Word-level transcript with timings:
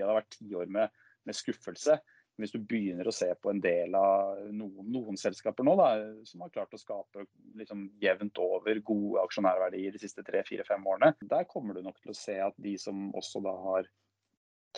mye 0.00 0.08
det 0.08 0.14
har 0.14 0.22
vært 0.22 0.38
tiår 0.38 0.72
med, 0.72 0.96
med 1.28 1.36
skuffelse. 1.36 2.00
Men 2.36 2.46
Hvis 2.46 2.54
du 2.54 2.64
begynner 2.64 3.08
å 3.08 3.12
se 3.12 3.28
på 3.36 3.50
en 3.52 3.60
del 3.60 3.94
av 3.98 4.38
noen, 4.56 4.86
noen 4.88 5.18
selskaper 5.20 5.66
nå 5.66 5.74
da, 5.76 5.90
som 6.24 6.40
har 6.40 6.52
klart 6.54 6.72
å 6.72 6.80
skape 6.80 7.26
liksom, 7.60 7.90
jevnt 8.00 8.40
over 8.40 8.80
gode 8.80 9.24
aksjonærverdier 9.26 9.92
de 9.92 10.00
siste 10.00 10.24
tre, 10.24 10.40
fire, 10.48 10.64
fem 10.64 10.86
årene, 10.88 11.12
der 11.20 11.48
kommer 11.50 11.76
du 11.76 11.82
nok 11.84 12.00
til 12.00 12.14
å 12.14 12.16
se 12.16 12.38
at 12.40 12.56
de 12.56 12.78
som 12.80 13.10
også 13.18 13.44
da 13.44 13.52
har 13.66 13.90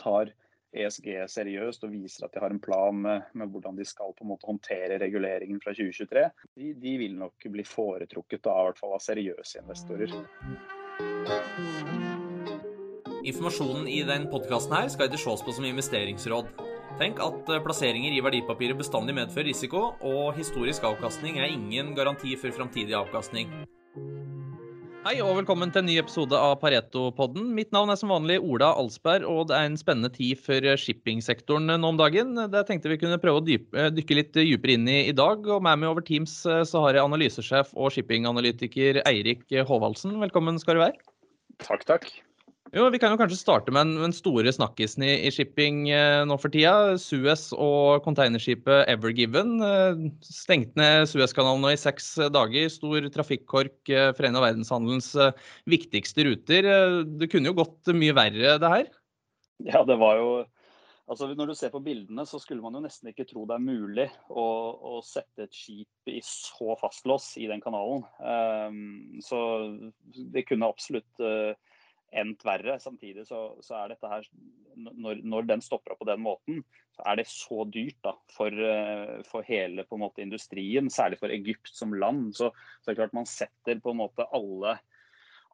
tar 0.01 0.33
ESG 0.73 1.09
seriøst 1.29 1.85
og 1.85 1.93
viser 1.93 2.25
at 2.27 2.33
de 2.35 2.41
har 2.41 2.51
en 2.55 2.63
plan 2.63 2.97
med, 2.97 3.29
med 3.37 3.53
hvordan 3.53 3.77
de 3.77 3.85
skal 3.87 4.15
på 4.17 4.25
en 4.25 4.33
måte 4.33 4.49
håndtere 4.49 4.97
reguleringen 5.03 5.61
fra 5.61 5.75
2023, 5.77 6.25
de, 6.57 6.73
de 6.81 6.97
vil 7.05 7.19
nok 7.21 7.47
bli 7.53 7.67
foretrukket 7.69 8.49
av, 8.49 8.65
i 8.65 8.71
hvert 8.71 8.81
fall 8.81 8.97
av 8.97 9.05
seriøse 9.05 9.63
investorer. 9.63 10.17
Informasjonen 13.23 13.85
i 13.87 14.01
den 14.03 14.25
podkasten 14.33 14.89
skal 14.91 15.07
ikke 15.07 15.21
ses 15.23 15.43
på 15.47 15.53
som 15.55 15.67
investeringsråd. 15.69 16.49
Tenk 16.99 17.21
at 17.23 17.51
eh, 17.55 17.61
plasseringer 17.63 18.11
i 18.11 18.23
verdipapiret 18.25 18.75
bestandig 18.79 19.15
medfører 19.15 19.47
risiko, 19.47 19.93
og 20.03 20.33
historisk 20.35 20.83
avkastning 20.89 21.39
er 21.39 21.53
ingen 21.53 21.93
garanti 21.95 22.35
for 22.41 22.51
framtidig 22.57 22.97
avkastning. 22.99 23.53
Hei 25.07 25.15
og 25.23 25.37
velkommen 25.39 25.71
til 25.71 25.83
en 25.85 25.89
ny 25.91 25.97
episode 26.03 26.35
av 26.35 26.57
Pareto-podden. 26.63 27.47
Mitt 27.55 27.71
navn 27.75 27.95
er 27.95 28.01
som 28.01 28.11
vanlig 28.11 28.41
Ola 28.43 28.73
Alsberg, 28.79 29.27
og 29.31 29.49
det 29.51 29.57
er 29.59 29.71
en 29.71 29.79
spennende 29.79 30.11
tid 30.15 30.43
for 30.43 30.67
shippingsektoren 30.83 31.71
nå 31.71 31.93
om 31.95 32.03
dagen. 32.03 32.35
Det 32.51 32.65
tenkte 32.67 32.91
vi 32.91 32.99
kunne 33.03 33.23
prøve 33.23 33.39
å 33.39 33.47
dype, 33.47 33.87
dykke 33.95 34.19
litt 34.19 34.35
dypere 34.35 34.77
inn 34.81 34.91
i 34.91 34.99
i 35.13 35.15
dag. 35.15 35.47
Og 35.47 35.63
med 35.63 35.79
meg 35.79 35.95
over 35.95 36.03
Teams 36.07 36.41
eh, 36.43 36.65
så 36.67 36.83
har 36.89 36.99
jeg 36.99 37.07
analysesjef 37.07 37.71
og 37.79 37.95
shippinganalytiker 37.95 39.05
Eirik 39.07 39.47
Håvaldsen. 39.71 40.19
Velkommen 40.27 40.59
skal 40.63 40.79
du 40.81 40.87
være. 40.89 41.11
Takk, 41.63 41.87
takk. 41.87 42.11
Jo, 42.73 42.87
Vi 42.89 42.97
kan 42.97 43.13
jo 43.13 43.19
kanskje 43.21 43.37
starte 43.37 43.73
med 43.75 43.91
den 44.01 44.15
store 44.17 44.49
snakkisen 44.49 45.05
i, 45.05 45.11
i, 45.27 45.31
shipping 45.35 45.91
eh, 45.93 46.23
nå 46.25 46.39
for 46.41 46.49
tida. 46.55 46.95
Suez 46.97 47.51
og 47.53 48.01
containerskipet 48.07 48.89
Evergiven 48.89 49.59
eh, 49.61 50.07
stengte 50.25 50.81
ned 50.81 51.05
Suezkanalen 51.11 51.61
nå 51.61 51.75
i 51.75 51.81
seks 51.81 52.15
dager. 52.33 52.71
Stor 52.73 53.05
trafikkork 53.13 53.93
eh, 53.93 54.09
for 54.17 54.25
en 54.25 54.39
av 54.41 54.47
verdenshandelens 54.47 55.11
eh, 55.21 55.37
viktigste 55.69 56.25
ruter. 56.31 56.65
Eh, 56.65 56.97
det 57.21 57.29
kunne 57.35 57.53
jo 57.53 57.59
gått 57.61 57.93
mye 57.93 58.17
verre, 58.17 58.57
det 58.63 58.73
her? 58.73 58.89
Ja, 59.69 59.85
det 59.85 60.01
var 60.01 60.17
jo 60.23 60.33
Altså, 61.11 61.27
når 61.35 61.51
du 61.51 61.55
ser 61.59 61.73
på 61.75 61.81
bildene, 61.83 62.23
så 62.25 62.39
skulle 62.41 62.63
man 62.63 62.79
jo 62.79 62.81
nesten 62.85 63.11
ikke 63.11 63.27
tro 63.29 63.43
det 63.45 63.57
er 63.59 63.65
mulig 63.65 64.07
å, 64.31 64.45
å 64.97 65.01
sette 65.05 65.45
et 65.45 65.53
skip 65.53 66.09
i 66.09 66.23
så 66.25 66.77
fastlås 66.81 67.27
i 67.43 67.49
den 67.51 67.61
kanalen. 67.61 68.07
Um, 68.23 69.19
så 69.21 69.41
det 70.33 70.47
kunne 70.49 70.71
absolutt 70.71 71.21
uh, 71.21 71.59
endt 72.13 72.45
verre. 72.47 72.79
Samtidig 72.83 73.27
så, 73.29 73.43
så, 73.65 73.77
er 73.79 73.93
dette 73.93 74.11
her 74.11 74.27
når, 74.77 75.23
når, 75.25 75.49
den 75.49 75.65
stopper 75.65 75.95
opp 75.95 76.03
på 76.03 76.09
den 76.09 76.23
måten, 76.25 76.63
så 76.97 77.05
er 77.09 77.21
det 77.21 77.27
så 77.31 77.65
dyrt 77.73 77.99
da, 78.05 78.15
for, 78.33 78.53
eh, 78.53 79.19
for 79.29 79.47
hele 79.49 79.85
måte, 79.91 80.25
industrien, 80.25 80.91
særlig 80.93 81.21
for 81.21 81.33
Egypt 81.35 81.73
som 81.73 81.95
land. 81.97 82.33
Så, 82.39 82.51
så 82.81 82.91
er 82.91 82.95
det 82.95 83.01
klart 83.03 83.17
man 83.17 83.29
setter 83.29 83.81
på 83.83 83.95
en 83.95 84.03
måte 84.05 84.29
alle 84.37 84.79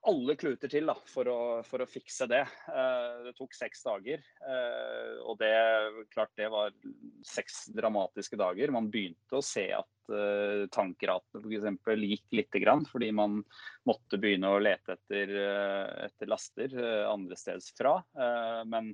alle 0.07 0.35
kluter 0.39 0.71
til 0.71 0.89
da, 0.89 0.95
for, 1.09 1.29
å, 1.31 1.39
for, 1.67 1.83
å, 1.83 1.89
fikse 1.89 2.29
det. 2.31 2.43
Eh, 2.71 3.17
det 3.27 3.35
tok 3.39 3.55
seks 3.57 3.83
dager. 3.87 4.23
Eh, 4.45 5.17
og 5.25 5.39
det, 5.41 5.53
klart, 6.13 6.33
det 6.39 6.49
var 6.53 6.75
seks 7.27 7.67
dramatiske 7.75 8.39
dager. 8.39 8.73
Man 8.75 8.91
begynte 8.93 9.39
å 9.39 9.45
se 9.45 9.67
at 9.77 10.15
eh, 10.15 10.65
tankratene 10.75 11.43
f.eks. 11.43 12.07
gikk 12.13 12.39
litt, 12.41 12.61
grann, 12.63 12.87
fordi 12.89 13.11
man 13.17 13.41
måtte 13.89 14.21
begynne 14.21 14.55
å 14.55 14.63
lete 14.63 14.97
etter, 14.97 15.35
etter 16.07 16.31
laster 16.31 16.79
andre 17.09 17.37
steds 17.39 17.71
fra. 17.77 17.99
Men, 18.69 18.91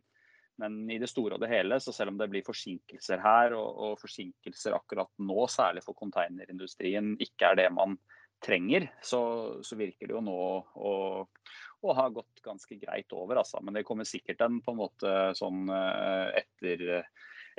men, 0.60 0.82
i 0.90 0.98
det 1.00 1.08
store 1.10 1.36
og 1.36 1.44
det 1.44 1.52
hele, 1.52 1.78
så 1.80 1.94
selv 1.94 2.14
om 2.14 2.18
det 2.20 2.30
blir 2.32 2.46
forsinkelser 2.46 3.22
her, 3.24 3.54
og, 3.58 3.70
og 3.88 4.02
forsinkelser 4.02 4.76
akkurat 4.76 5.12
nå, 5.22 5.46
særlig 5.52 5.84
for 5.86 5.96
konteinerindustrien, 5.98 7.14
ikke 7.22 7.52
er 7.52 7.64
det 7.64 7.70
man 7.76 7.96
trenger, 8.44 8.88
så, 9.02 9.20
så 9.64 9.78
virker 9.80 10.10
det 10.10 10.16
jo 10.16 10.24
nå 10.24 10.36
å, 10.36 10.94
å, 11.24 11.94
ha 11.96 12.08
gått 12.12 12.42
ganske 12.44 12.76
greit 12.80 13.12
over. 13.16 13.40
Altså. 13.42 13.62
Men 13.64 13.78
det 13.78 13.86
kommer 13.88 14.08
sikkert 14.08 14.44
en 14.44 14.60
på 14.64 14.74
en 14.74 14.82
måte 14.82 15.14
sånn 15.38 15.68
eh, 15.72 16.42
etter 16.44 17.04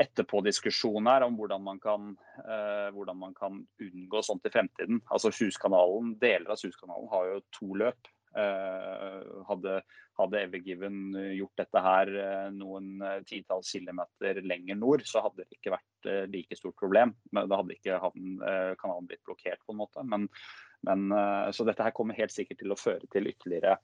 etterpå-diskusjon 0.02 1.08
her 1.08 1.24
om 1.26 1.38
hvordan 1.40 1.64
man, 1.64 1.80
kan, 1.80 2.10
eh, 2.44 2.90
hvordan 2.96 3.20
man 3.20 3.36
kan 3.38 3.62
unngå 3.82 4.22
sånt 4.26 4.48
i 4.48 4.52
fremtiden. 4.52 5.00
Altså 5.08 5.32
Suskanalen, 5.32 6.16
Deler 6.20 6.52
av 6.52 6.60
Suskanalen 6.60 7.08
har 7.14 7.30
jo 7.30 7.44
to 7.56 7.70
løp. 7.80 8.10
Eh, 8.36 9.22
hadde, 9.48 9.78
hadde 10.20 10.42
Evergiven 10.44 11.16
gjort 11.38 11.62
dette 11.62 11.84
her 11.86 12.12
eh, 12.20 12.50
noen 12.52 13.00
eh, 13.00 13.22
titalls 13.30 13.72
kilometer 13.72 14.42
lenger 14.44 14.76
nord, 14.82 15.06
så 15.08 15.24
hadde 15.24 15.46
det 15.46 15.56
ikke 15.56 15.72
vært 15.78 16.10
eh, 16.12 16.26
like 16.34 16.60
stort 16.60 16.76
problem. 16.82 17.16
Men 17.32 17.48
da 17.52 17.62
hadde 17.62 17.78
ikke 17.78 18.02
havn, 18.04 18.38
kanalen 18.82 19.08
blitt 19.08 19.24
blokkert, 19.28 19.64
på 19.64 19.76
en 19.76 19.84
måte. 19.86 20.04
Men, 20.04 20.28
men, 20.86 21.10
eh, 21.12 21.52
så 21.56 21.68
dette 21.68 21.86
her 21.86 21.96
kommer 21.96 22.18
helt 22.18 22.34
sikkert 22.34 22.62
til 22.62 22.74
å 22.74 22.80
føre 22.80 23.10
til 23.12 23.32
ytterligere 23.34 23.78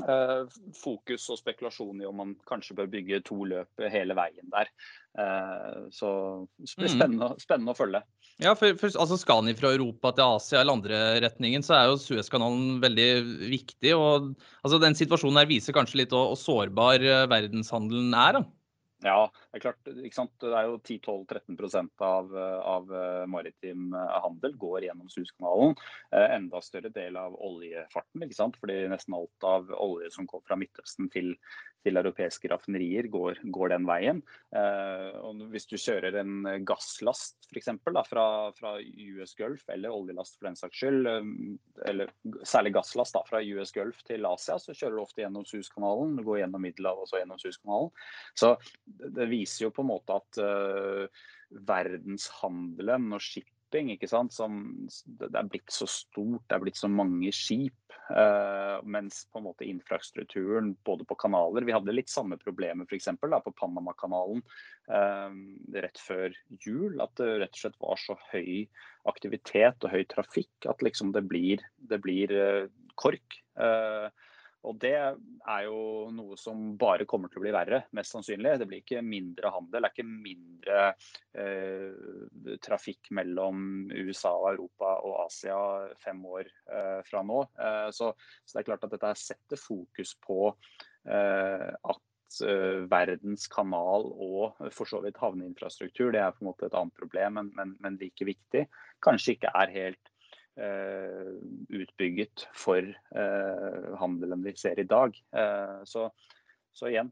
Uh, 0.00 0.46
fokus 0.78 1.24
og 1.28 1.36
spekulasjon 1.40 1.98
i 2.00 2.06
om 2.08 2.14
man 2.16 2.30
kanskje 2.48 2.76
bør 2.78 2.86
bygge 2.92 3.18
to 3.26 3.36
løp 3.50 3.82
hele 3.92 4.14
veien 4.16 4.46
der. 4.52 4.70
Uh, 5.18 5.90
så 5.92 6.10
det 6.56 6.70
blir 6.78 6.88
mm. 6.88 6.94
spennende, 6.94 7.28
spennende, 7.42 7.74
å 7.74 7.76
følge. 7.76 8.00
Ja, 8.40 8.54
for, 8.56 8.78
for 8.80 8.94
altså 9.02 9.18
Skal 9.20 9.42
den 9.44 9.58
fra 9.58 9.74
Europa 9.74 10.14
til 10.16 10.38
Asia 10.38 10.62
eller 10.62 10.78
andre 10.78 11.02
retningen, 11.26 11.66
så 11.66 11.74
er 11.76 11.90
jo 11.90 11.98
Suezkanalen 12.00 12.78
veldig 12.80 13.10
viktig. 13.50 13.92
og 13.98 14.30
altså 14.62 14.80
Den 14.80 14.96
situasjonen 14.96 15.42
her 15.42 15.50
viser 15.50 15.76
kanskje 15.76 16.04
litt 16.04 16.14
hvor 16.14 16.38
sårbar 16.38 17.04
verdenshandelen 17.34 18.14
er. 18.14 18.38
da. 18.38 18.46
Ja, 19.00 19.30
det 19.48 19.58
er 19.58 19.62
klart. 19.64 19.78
Det 19.88 20.50
er 20.52 20.66
jo 20.68 20.76
10-12-13 20.76 21.88
av, 22.04 22.34
av 22.36 22.92
eh, 22.92 23.24
maritim 23.32 23.94
eh, 23.96 24.16
handel 24.26 24.52
går 24.60 24.84
gjennom 24.84 25.08
Suezkanalen. 25.08 25.72
Eh, 26.12 26.26
enda 26.36 26.60
større 26.60 26.92
del 26.92 27.16
av 27.16 27.38
oljefarten, 27.40 28.26
ikke 28.26 28.36
sant? 28.36 28.60
fordi 28.60 28.82
nesten 28.92 29.16
alt 29.16 29.48
av 29.48 29.72
olje 29.72 30.12
som 30.12 30.28
går 30.28 30.44
fra 30.44 30.58
Midtøsten 30.60 31.08
til, 31.14 31.32
til 31.80 31.96
europeiske 31.96 32.50
raffinerier, 32.52 33.08
går, 33.08 33.40
går, 33.48 33.72
den 33.72 33.88
veien. 33.88 34.20
Og 35.24 35.40
hvis 35.54 35.64
du 35.70 35.78
kjører 35.80 36.18
en 36.20 36.44
gasslast 36.68 37.48
f.eks. 37.48 37.70
Fra, 38.10 38.26
fra 38.52 38.74
US 38.82 39.32
Gulf, 39.38 39.64
eller 39.72 39.94
oljelast 39.94 40.36
for 40.36 40.50
den 40.50 40.58
saks 40.60 40.82
skyld, 40.82 41.08
eller 41.88 42.12
særlig 42.44 42.74
gasslast 42.76 43.16
da, 43.16 43.24
fra 43.24 43.40
US 43.40 43.72
Gulf 43.72 44.04
til 44.04 44.28
Asia, 44.28 44.58
så 44.60 44.76
kjører 44.76 44.98
du 44.98 45.02
ofte 45.06 45.24
gjennom 45.24 45.46
Suezkanalen. 45.48 46.18
Du 46.20 46.26
går 46.26 46.42
gjennom 46.42 46.66
Middelhavet 46.66 47.06
og 47.06 47.08
så 47.08 47.22
gjennom 47.22 47.40
Suezkanalen. 47.40 47.94
Så 48.36 48.52
det 48.98 49.28
viser 49.30 49.66
jo 49.66 49.74
på 49.74 49.84
en 49.84 49.90
måte 49.92 50.16
at 50.16 50.40
uh, 50.42 51.24
verdenshandelen 51.70 53.10
og 53.16 53.22
shipping 53.24 53.92
ikke 53.94 54.08
sant, 54.10 54.34
som, 54.34 54.62
det 55.06 55.30
er 55.30 55.50
blitt 55.50 55.70
så 55.72 55.86
stort, 55.90 56.42
det 56.48 56.56
er 56.56 56.64
blitt 56.64 56.80
så 56.80 56.90
mange 56.90 57.32
skip. 57.34 57.76
Uh, 58.10 58.80
mens 58.90 59.20
på 59.30 59.38
en 59.38 59.44
måte 59.46 59.66
infrastrukturen 59.70 60.72
både 60.82 61.04
på 61.06 61.14
kanaler 61.14 61.62
Vi 61.62 61.70
hadde 61.70 61.92
litt 61.94 62.10
samme 62.10 62.34
problemer 62.40 62.82
f.eks. 62.88 63.06
på 63.22 63.52
Panamakanalen 63.54 64.42
uh, 64.90 65.36
rett 65.76 66.00
før 66.02 66.34
jul. 66.64 66.98
At 66.98 67.14
det 67.20 67.28
rett 67.44 67.54
og 67.54 67.62
slett 67.62 67.78
var 67.84 68.02
så 68.02 68.18
høy 68.32 68.66
aktivitet 69.10 69.86
og 69.86 69.94
høy 69.94 70.02
trafikk 70.10 70.66
at 70.70 70.82
liksom 70.82 71.14
det 71.14 71.22
blir, 71.30 71.62
det 71.78 72.00
blir 72.02 72.34
kork. 72.98 73.38
Uh, 73.54 74.10
og 74.68 74.76
det 74.82 74.92
er 75.00 75.62
jo 75.64 76.10
noe 76.12 76.36
som 76.38 76.74
bare 76.80 77.06
kommer 77.08 77.30
til 77.30 77.40
å 77.40 77.44
bli 77.46 77.52
verre, 77.54 77.82
mest 77.96 78.12
sannsynlig. 78.12 78.58
Det 78.60 78.68
blir 78.68 78.82
ikke 78.82 79.00
mindre 79.04 79.52
handel, 79.54 79.80
det 79.80 79.88
er 79.88 79.94
ikke 79.94 80.10
mindre 80.10 80.82
eh, 81.40 82.58
trafikk 82.60 83.08
mellom 83.16 83.88
USA 83.88 84.34
og 84.36 84.50
Europa 84.52 84.92
og 85.06 85.16
Asia 85.24 85.62
fem 86.02 86.20
år 86.28 86.44
eh, 86.44 87.00
fra 87.08 87.24
nå. 87.24 87.40
Eh, 87.56 87.88
så, 87.96 88.12
så, 88.44 88.52
det 88.52 88.62
er 88.62 88.68
klart 88.68 88.86
at 88.86 88.94
dette 88.98 89.16
setter 89.22 89.60
fokus 89.60 90.12
på 90.20 90.52
eh, 91.08 91.66
at 91.94 92.40
eh, 92.44 92.84
verdens 92.92 93.48
kanal 93.52 94.10
og 94.12 94.60
for 94.76 94.92
så 94.92 95.00
vidt 95.06 95.20
havneinfrastruktur, 95.24 96.12
det 96.12 96.20
er 96.20 96.36
på 96.36 96.44
en 96.44 96.52
måte 96.52 96.68
et 96.68 96.76
annet 96.76 97.00
problem, 97.00 97.40
men, 97.40 97.52
men, 97.56 97.76
men 97.80 98.00
like 98.02 98.28
viktig. 98.28 98.68
Kanskje 99.00 99.38
ikke 99.38 99.56
er 99.56 99.72
helt 99.78 100.09
utbygget 101.68 102.48
for 102.54 102.82
eh, 103.16 103.98
handelen 103.98 104.44
vi 104.44 104.54
ser 104.56 104.78
i 104.78 104.88
dag. 104.88 105.16
Eh, 105.36 105.80
så, 105.84 106.10
så 106.80 106.88
igjen, 106.88 107.10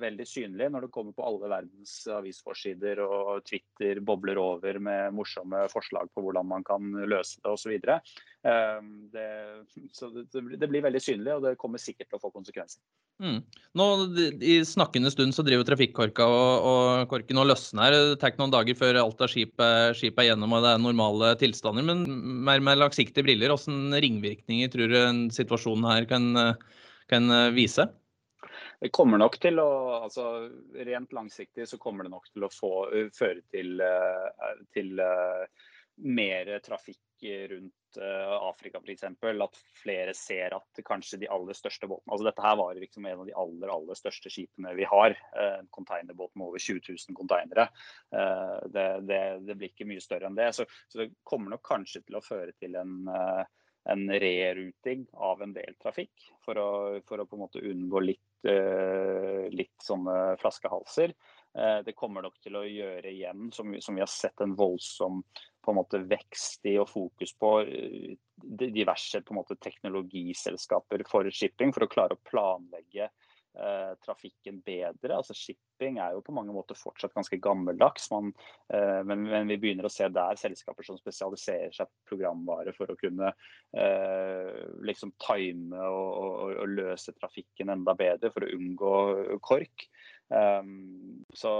veldig 0.00 0.26
synlig 0.28 0.68
når 0.72 0.86
det 0.86 0.92
kommer 0.94 1.14
på 1.16 1.24
alle 1.24 1.48
verdens 1.48 1.94
avisforsider 2.12 3.00
og 3.04 3.46
Twitter 3.48 4.00
bobler 4.04 4.38
over 4.40 4.78
med 4.82 5.16
morsomme 5.16 5.64
forslag 5.72 6.10
på 6.12 6.24
hvordan 6.24 6.48
man 6.50 6.66
kan 6.66 6.92
løse 7.08 7.40
det 7.40 7.52
osv. 7.52 7.74
Så, 7.76 9.08
det, 9.14 9.26
så 9.96 10.10
det, 10.12 10.68
blir 10.68 10.84
veldig 10.84 11.02
synlig, 11.02 11.32
og 11.34 11.46
det 11.46 11.56
kommer 11.60 11.80
sikkert 11.82 12.10
til 12.10 12.20
å 12.20 12.22
få 12.22 12.30
konsekvenser. 12.34 12.82
Mm. 13.22 13.40
Nå, 13.80 13.86
I 14.44 14.58
snakkende 14.68 15.10
stund 15.14 15.34
så 15.34 15.44
driver 15.46 15.66
trafikkorka 15.66 16.26
og, 16.28 16.68
og 16.68 17.10
korken 17.10 17.40
og 17.40 17.48
løsner. 17.50 17.96
Det 17.96 18.20
tar 18.20 18.34
ikke 18.34 18.44
noen 18.44 18.54
dager 18.54 18.78
før 18.78 19.00
alt 19.00 19.24
av 19.24 19.32
skip, 19.32 19.56
skip, 19.96 20.20
er 20.20 20.30
gjennom 20.30 20.52
og 20.52 20.66
det 20.66 20.74
er 20.74 20.82
normale 20.82 21.32
tilstander. 21.40 21.86
Men 21.88 22.04
mer 22.46 22.62
med 22.64 22.82
langsiktige 22.82 23.24
briller, 23.26 23.56
hvilke 23.56 24.02
ringvirkninger 24.04 24.72
tror 24.72 24.92
du 24.92 25.30
situasjonen 25.34 25.88
her 25.88 26.10
kan, 26.10 26.34
kan 27.10 27.40
vise? 27.56 27.88
Det 28.86 28.92
kommer 28.94 29.18
nok 29.18 29.34
til 29.42 29.58
å 29.58 29.70
altså 29.96 30.24
Rent 30.86 31.14
langsiktig 31.16 31.64
så 31.66 31.78
kommer 31.82 32.06
det 32.06 32.12
nok 32.12 32.28
til 32.30 32.44
å 32.46 32.50
få, 32.54 32.70
føre 33.16 33.42
til, 33.50 33.82
til 34.76 35.02
mer 36.06 36.52
trafikk 36.62 37.26
rundt 37.50 37.98
Afrika 38.46 38.78
f.eks. 38.78 39.02
At 39.02 39.58
flere 39.82 40.14
ser 40.14 40.54
at 40.54 40.82
kanskje 40.86 41.18
de 41.24 41.32
aller 41.34 41.58
største 41.58 41.90
båtene 41.90 42.14
altså 42.14 42.28
Dette 42.28 42.46
her 42.46 42.60
var 42.62 42.78
liksom 42.78 43.10
en 43.10 43.24
av 43.24 43.26
de 43.26 43.36
aller 43.42 43.74
aller 43.74 43.98
største 43.98 44.30
skipene 44.30 44.76
vi 44.78 44.86
har. 44.86 45.18
En 45.34 45.66
containerbåt 45.74 46.36
med 46.38 46.46
over 46.52 46.62
20 46.62 46.86
000 46.86 47.18
konteinere. 47.18 47.66
Det, 48.70 48.88
det, 49.10 49.22
det, 49.48 49.58
blir 49.58 49.74
ikke 49.74 49.90
mye 49.90 50.04
større 50.04 50.30
enn 50.30 50.38
det. 50.38 50.52
Så, 50.54 50.70
så, 50.86 51.02
det 51.02 51.10
kommer 51.26 51.56
nok 51.56 51.66
kanskje 51.66 52.06
til 52.06 52.20
å 52.20 52.26
føre 52.28 52.54
til 52.54 52.78
en 52.78 53.00
en 53.88 54.10
reruting 54.10 55.06
av 55.12 55.42
en 55.42 55.52
del 55.54 55.76
trafikk 55.82 56.28
for 56.44 56.58
å, 56.58 56.68
for 57.06 57.22
å 57.22 57.26
på 57.28 57.36
en 57.36 57.44
måte 57.44 57.62
unngå 57.62 58.02
litt, 58.02 58.48
uh, 58.48 59.46
litt 59.52 59.76
sånne 59.82 60.36
flaskehalser. 60.40 61.14
Uh, 61.56 61.80
det 61.86 61.94
kommer 61.98 62.26
nok 62.26 62.40
til 62.42 62.58
å 62.58 62.64
gjøre 62.66 63.12
igjen, 63.12 63.50
som, 63.54 63.76
som 63.80 63.98
vi 63.98 64.02
har 64.02 64.10
sett 64.10 64.42
en 64.44 64.56
voldsom 64.58 65.22
på 65.62 65.72
en 65.72 65.78
måte 65.78 66.02
vekst 66.06 66.66
i 66.66 66.76
og 66.82 66.90
fokus 66.90 67.34
på 67.38 67.52
uh, 67.68 68.10
diverse 68.46 69.22
på 69.22 69.34
en 69.34 69.40
måte 69.40 69.58
teknologiselskaper 69.62 71.06
for 71.08 71.30
shipping, 71.30 71.74
for 71.74 71.86
å 71.86 71.92
klare 71.92 72.18
å 72.18 72.24
planlegge 72.26 73.10
eh, 73.56 73.92
trafikken 74.04 74.60
bedre. 74.64 75.16
Altså 75.16 75.34
Shipping 75.36 76.00
er 76.02 76.14
jo 76.16 76.22
på 76.24 76.34
mange 76.36 76.54
måter 76.54 76.78
fortsatt 76.78 77.14
ganske 77.16 77.38
gammeldags, 77.42 78.08
man, 78.12 78.32
eh, 78.72 79.02
men, 79.06 79.24
men, 79.26 79.48
vi 79.50 79.58
begynner 79.62 79.88
å 79.88 79.92
se 79.92 80.08
der 80.12 80.40
selskaper 80.40 80.86
som 80.86 80.98
spesialiserer 81.00 81.74
seg 81.76 81.92
programvare 82.08 82.74
for 82.76 82.92
å 82.92 82.98
kunne 83.00 83.32
eh, 83.76 84.60
liksom 84.86 85.14
time 85.22 85.80
og, 85.88 86.10
og, 86.10 86.36
og, 86.56 86.76
løse 86.76 87.14
trafikken 87.16 87.72
enda 87.74 87.96
bedre 87.98 88.32
for 88.34 88.46
å 88.46 88.52
unngå 88.56 88.94
kork. 89.44 89.88
Um, 90.26 91.22
så 91.38 91.50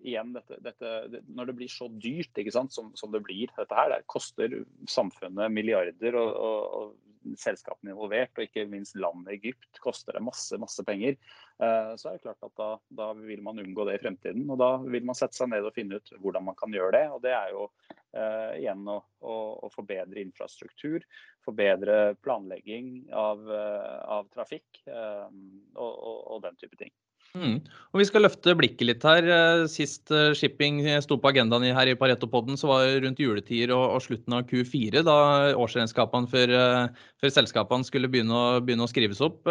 igjen, 0.00 0.30
dette, 0.32 0.56
dette, 0.64 1.22
når 1.28 1.50
det 1.50 1.56
blir 1.58 1.68
så 1.68 1.90
dyrt 1.92 2.38
sant, 2.54 2.72
som, 2.72 2.88
som, 2.96 3.10
det 3.12 3.20
blir, 3.26 3.50
dette 3.52 3.76
her, 3.76 3.92
det 3.92 4.06
koster 4.08 4.62
samfunnet 4.88 5.52
milliarder. 5.52 6.16
og, 6.16 6.30
og 6.38 7.13
selskapene 7.40 7.92
involvert, 7.92 8.32
og 8.36 8.46
ikke 8.46 8.66
minst 8.70 8.96
landet 8.98 9.34
Egypt 9.38 9.80
koster 9.82 10.16
det 10.16 10.22
masse 10.24 10.58
masse 10.60 10.84
penger, 10.86 11.16
eh, 11.62 11.92
så 12.00 12.10
er 12.10 12.16
det 12.16 12.24
klart 12.24 12.46
at 12.46 12.54
da, 12.60 12.70
da, 13.00 13.10
vil 13.18 13.42
man 13.44 13.60
unngå 13.62 13.86
det 13.88 13.98
i 13.98 14.02
fremtiden. 14.02 14.46
og 14.50 14.60
Da 14.60 14.70
vil 14.82 15.06
man 15.06 15.18
sette 15.18 15.38
seg 15.38 15.50
ned 15.52 15.66
og 15.66 15.74
finne 15.76 16.00
ut 16.00 16.14
hvordan 16.20 16.46
man 16.48 16.58
kan 16.58 16.74
gjøre 16.74 16.94
det. 16.96 17.04
og 17.14 17.22
Det 17.24 17.34
er 17.36 17.54
jo 17.54 17.68
uh, 17.68 18.52
igjen 18.58 18.84
å, 18.90 18.98
å, 19.20 19.36
å 19.66 19.72
forbedre 19.74 20.22
infrastruktur, 20.22 21.04
forbedre 21.44 22.14
planlegging 22.24 23.10
av, 23.12 23.42
uh, 23.48 23.98
av 24.18 24.28
trafikk 24.34 24.84
og, 24.88 25.34
og, 25.80 26.18
og 26.36 26.44
den 26.44 26.60
type 26.60 26.78
ting. 26.80 26.92
Mm. 27.34 27.56
Og 27.90 27.98
Vi 27.98 28.04
skal 28.06 28.22
løfte 28.22 28.52
blikket 28.54 28.86
litt 28.86 29.04
her. 29.06 29.26
Eh, 29.26 29.64
sist 29.70 30.10
eh, 30.14 30.30
shipping 30.38 30.78
sto 31.02 31.16
på 31.18 31.32
agendaen 31.32 31.66
her 31.74 31.90
i 31.90 31.96
Pareto-podden, 31.98 32.54
så 32.58 32.68
var 32.70 32.84
det 32.86 33.00
rundt 33.02 33.22
juletider 33.22 33.72
og, 33.74 33.96
og, 33.96 34.02
slutten 34.04 34.36
av 34.36 34.44
Q4, 34.50 35.02
da 35.06 35.16
årsregnskapene 35.58 36.30
for, 36.30 36.54
eh, 36.54 37.06
for 37.18 37.34
selskapene 37.34 37.86
skulle 37.86 38.10
begynne 38.12 38.38
å, 38.38 38.60
begynne 38.62 38.86
å, 38.86 38.90
skrives 38.90 39.22
opp. 39.24 39.50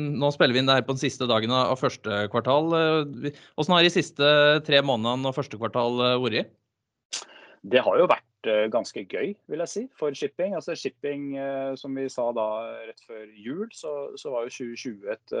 Nå 0.00 0.32
spiller 0.34 0.56
vi 0.56 0.62
inn 0.64 0.70
det 0.70 0.80
her 0.80 0.86
på 0.86 0.96
den 0.96 1.04
siste 1.04 1.28
dagen 1.30 1.54
av 1.54 1.78
første 1.78 2.24
kvartal. 2.32 2.72
Hvordan 2.74 3.76
har 3.76 3.86
de 3.86 3.92
siste 3.94 4.32
tre 4.66 4.82
månedene 4.82 5.30
og 5.30 5.36
første 5.38 5.60
kvartal 5.60 6.02
vært? 6.24 6.50
Det 7.70 7.82
har 7.84 8.00
jo 8.00 8.08
vært 8.10 8.48
ganske 8.72 9.04
gøy, 9.04 9.34
vil 9.52 9.62
jeg 9.62 9.70
si, 9.70 9.82
for 10.00 10.16
shipping. 10.16 10.56
Altså 10.56 10.74
Shipping, 10.74 11.34
som 11.78 11.94
vi 11.94 12.08
sa 12.10 12.30
da 12.34 12.48
rett 12.88 13.04
før 13.06 13.26
jul, 13.36 13.68
så, 13.76 13.92
så 14.18 14.32
var 14.32 14.48
jo 14.48 14.72
2020 14.72 15.12
et 15.12 15.36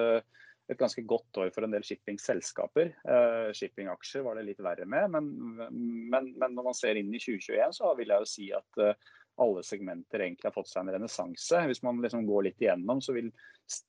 et 0.70 0.78
ganske 0.78 1.02
godt 1.02 1.40
år 1.42 1.48
for 1.54 1.66
en 1.66 1.72
del 1.74 1.84
shippingselskaper. 1.86 2.92
Uh, 3.02 3.50
shippingaksjer 3.56 4.22
var 4.26 4.38
det 4.38 4.46
litt 4.46 4.62
verre 4.62 4.86
med, 4.86 5.10
men, 5.16 5.30
men, 6.12 6.30
men, 6.36 6.54
når 6.54 6.68
man 6.70 6.76
ser 6.78 7.00
inn 7.00 7.10
i 7.10 7.22
2021, 7.22 7.74
så 7.80 7.90
vil 7.98 8.12
jeg 8.12 8.22
jo 8.22 8.30
si 8.30 8.46
at 8.54 8.80
uh, 8.82 9.10
alle 9.40 9.64
segmenter 9.66 10.22
egentlig 10.22 10.46
har 10.46 10.54
fått 10.54 10.70
seg 10.70 10.84
en 10.84 10.94
renessanse. 10.94 11.64
Hvis 11.66 11.82
man 11.86 12.00
liksom 12.04 12.26
går 12.28 12.46
litt 12.48 12.62
igjennom, 12.62 13.02
så 13.02 13.16
vil 13.16 13.32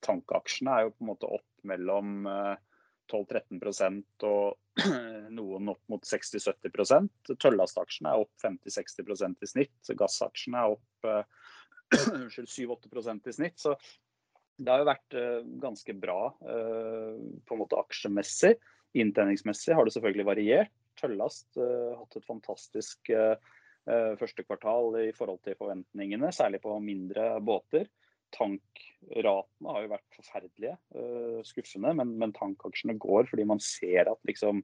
tankaksjene 0.06 0.74
er 0.74 0.86
jo 0.86 0.94
på 0.96 1.04
en 1.04 1.10
måte 1.12 1.30
opp 1.38 1.48
mellom 1.68 2.26
uh, 2.26 2.52
eh, 2.54 2.68
12-13% 3.12 4.24
og 4.26 4.86
noen 5.38 5.68
opp 5.68 5.82
mot 5.92 6.06
60-70% 6.06 7.34
Tøllastaksjene 7.42 8.14
er 8.14 8.22
opp 8.24 8.32
50-60% 8.42 9.44
i 9.44 9.50
snitt. 9.50 9.92
Gassaksjene 9.98 10.62
er 10.62 10.76
opp 10.78 11.10
7-8% 12.32 13.28
i 13.28 13.36
snitt. 13.36 13.60
Så 13.60 13.76
det 14.62 14.72
har 14.72 14.82
jo 14.82 14.88
vært 14.88 15.16
uh, 15.16 15.40
ganske 15.62 15.94
bra 15.98 16.20
uh, 16.32 17.16
på 17.46 17.56
en 17.56 17.62
måte 17.62 17.80
aksjemessig. 17.80 18.54
Inntjeningsmessig 18.98 19.74
har 19.76 19.88
det 19.88 19.94
selvfølgelig 19.96 20.28
variert. 20.28 20.72
Tøllast 21.00 21.56
har 21.56 21.94
hatt 21.96 22.16
et 22.18 22.26
fantastisk 22.28 23.08
første 24.20 24.44
kvartal 24.44 24.98
i 25.00 25.14
forhold 25.16 25.38
til 25.42 25.56
forventningene, 25.56 26.28
særlig 26.36 26.60
på 26.62 26.74
mindre 26.84 27.30
båter. 27.42 27.88
Tankratene 28.36 29.72
har 29.72 29.86
jo 29.86 29.90
vært 29.94 30.18
forferdelige, 30.18 30.74
skuffende, 31.48 31.94
men, 31.96 32.12
men, 32.20 32.36
tankaksjene 32.36 32.98
går 33.00 33.30
fordi 33.32 33.48
man 33.48 33.64
ser 33.64 34.12
at 34.12 34.20
liksom 34.28 34.60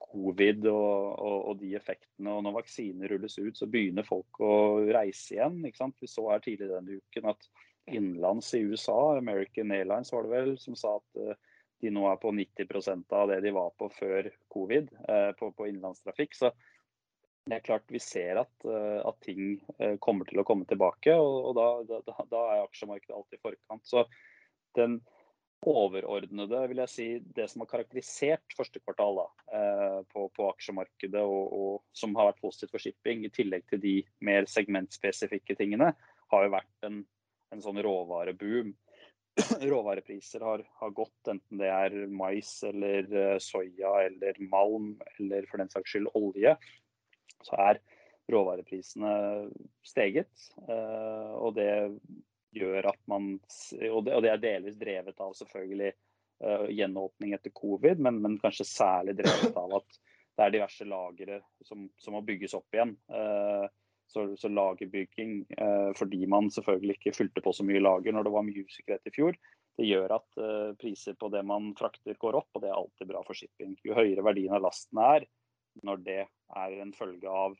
covid 0.00 0.66
og, 0.70 1.20
og, 1.20 1.36
og, 1.50 1.58
de 1.60 1.74
effektene, 1.78 2.32
og 2.32 2.44
når 2.44 2.56
vaksiner 2.60 3.12
rulles 3.12 3.36
ut, 3.38 3.56
så 3.56 3.68
begynner 3.70 4.06
folk 4.06 4.40
å 4.42 4.52
reise 4.88 5.36
igjen. 5.36 5.60
Vi 5.62 6.08
så 6.08 6.26
her 6.30 6.42
tidligere 6.44 6.80
denne 6.80 7.00
uken 7.00 7.30
at 7.34 7.50
innenlands 7.90 8.54
i 8.54 8.60
USA. 8.60 9.16
American 9.18 9.70
Airlines 9.70 10.12
var 10.12 10.22
det 10.22 10.34
vel, 10.34 10.58
som 10.58 10.76
sa 10.76 10.96
at 10.96 11.20
eh, 11.20 11.38
de 11.80 11.92
nå 11.94 12.04
er 12.10 12.18
på 12.20 12.32
90% 12.36 13.14
av 13.16 13.30
det 13.30 13.40
de 13.44 13.54
var 13.56 13.70
på 13.78 13.88
før 13.94 14.28
covid 14.52 14.90
eh, 15.08 15.30
på, 15.38 15.52
på 15.56 15.68
innenlandstrafikk. 15.68 16.36
Så 16.36 16.52
det 17.48 17.56
er 17.56 17.64
klart 17.66 17.88
vi 17.90 18.02
ser 18.02 18.42
at, 18.42 18.52
eh, 18.68 18.98
at 19.04 19.22
ting 19.24 19.60
kommer 20.04 20.28
til 20.28 20.42
å 20.42 20.46
komme 20.46 20.68
tilbake, 20.68 21.14
og, 21.16 21.50
og 21.50 21.56
da, 21.58 21.70
da, 21.88 22.18
da, 22.20 22.42
er 22.56 22.66
aksjemarkedet 22.66 23.16
alltid 23.16 23.40
i 23.40 23.46
forkant. 23.48 23.88
Så 23.88 24.04
den 24.78 25.00
overordnede, 25.66 26.60
vil 26.70 26.78
jeg 26.80 26.92
si, 26.92 27.06
det 27.36 27.50
som 27.52 27.64
har 27.64 27.68
karakterisert 27.68 28.54
første 28.56 28.80
kvartal 28.80 29.18
da, 29.18 29.26
på, 30.08 30.22
på, 30.32 30.46
aksjemarkedet, 30.54 31.20
og, 31.20 31.52
og, 31.52 31.74
som 31.92 32.14
har 32.16 32.30
vært 32.30 32.40
positivt 32.40 32.72
for 32.72 32.80
shipping, 32.80 33.26
i 33.26 33.32
tillegg 33.34 33.66
til 33.68 33.82
de 33.82 33.92
mer 34.24 34.48
segmentspesifikke 34.48 35.58
tingene, 35.58 35.90
har 36.32 36.46
jo 36.46 36.54
vært 36.54 36.88
en 36.88 37.02
en 37.54 37.62
sånn 37.64 37.80
råvareboom. 37.82 38.72
Råvarepriser 39.70 40.42
har, 40.44 40.64
har, 40.80 40.90
gått, 40.90 41.18
enten 41.30 41.60
det 41.60 41.70
er 41.70 41.94
mais 42.10 42.50
eller 42.66 43.06
eh, 43.14 43.36
soya 43.42 43.94
eller 44.08 44.40
malm 44.50 44.92
eller 45.18 45.46
for 45.50 45.62
den 45.62 45.70
saks 45.72 45.94
skyld 45.94 46.10
olje. 46.18 46.56
Så 47.46 47.56
er 47.56 47.80
råvareprisene 48.30 49.12
steget. 49.86 50.32
Eh, 50.66 51.32
og 51.38 51.54
det 51.56 51.70
gjør 52.50 52.90
at 52.90 53.00
man 53.10 53.36
Og 53.38 54.04
det, 54.04 54.14
og 54.14 54.22
det 54.24 54.30
er 54.32 54.42
delvis 54.42 54.78
drevet 54.78 55.20
av 55.22 55.36
selvfølgelig 55.38 55.92
uh, 56.42 56.66
gjenåpning 56.66 57.34
etter 57.36 57.52
covid, 57.54 58.00
men, 58.02 58.16
men, 58.24 58.38
kanskje 58.42 58.66
særlig 58.66 59.14
drevet 59.20 59.54
av 59.56 59.76
at 59.78 60.00
det 60.34 60.46
er 60.46 60.54
diverse 60.56 60.86
lagre 60.88 61.38
som, 61.62 61.84
som 62.00 62.16
må 62.16 62.24
bygges 62.26 62.56
opp 62.58 62.74
igjen. 62.74 62.96
Uh, 63.06 63.68
så, 64.10 64.26
så 64.36 64.50
lagerbygging, 64.50 65.44
eh, 65.54 65.90
fordi 65.98 66.26
man 66.30 66.50
selvfølgelig 66.50 66.98
ikke 66.98 67.16
fylte 67.16 67.42
på 67.44 67.54
så 67.54 67.66
mye 67.66 67.82
lager 67.82 68.14
når 68.14 68.26
det 68.26 68.34
var 68.34 68.46
mye 68.46 68.64
usikkerhet 68.66 69.06
i 69.06 69.14
fjor, 69.14 69.38
det 69.78 69.88
gjør 69.88 70.16
at 70.18 70.40
eh, 70.42 70.72
priser 70.80 71.16
på 71.20 71.30
det 71.32 71.44
man 71.46 71.70
frakter 71.78 72.18
går 72.20 72.40
opp, 72.42 72.50
og 72.54 72.64
det 72.64 72.70
er 72.70 72.78
alltid 72.78 73.10
bra 73.10 73.22
for 73.26 73.38
shipping. 73.38 73.76
Jo 73.86 73.96
høyere 73.98 74.26
verdien 74.26 74.56
av 74.56 74.64
lasten 74.66 75.00
er, 75.04 75.26
når 75.86 76.02
det 76.06 76.20
er 76.26 76.76
en 76.82 76.92
følge 76.96 77.30
av 77.30 77.54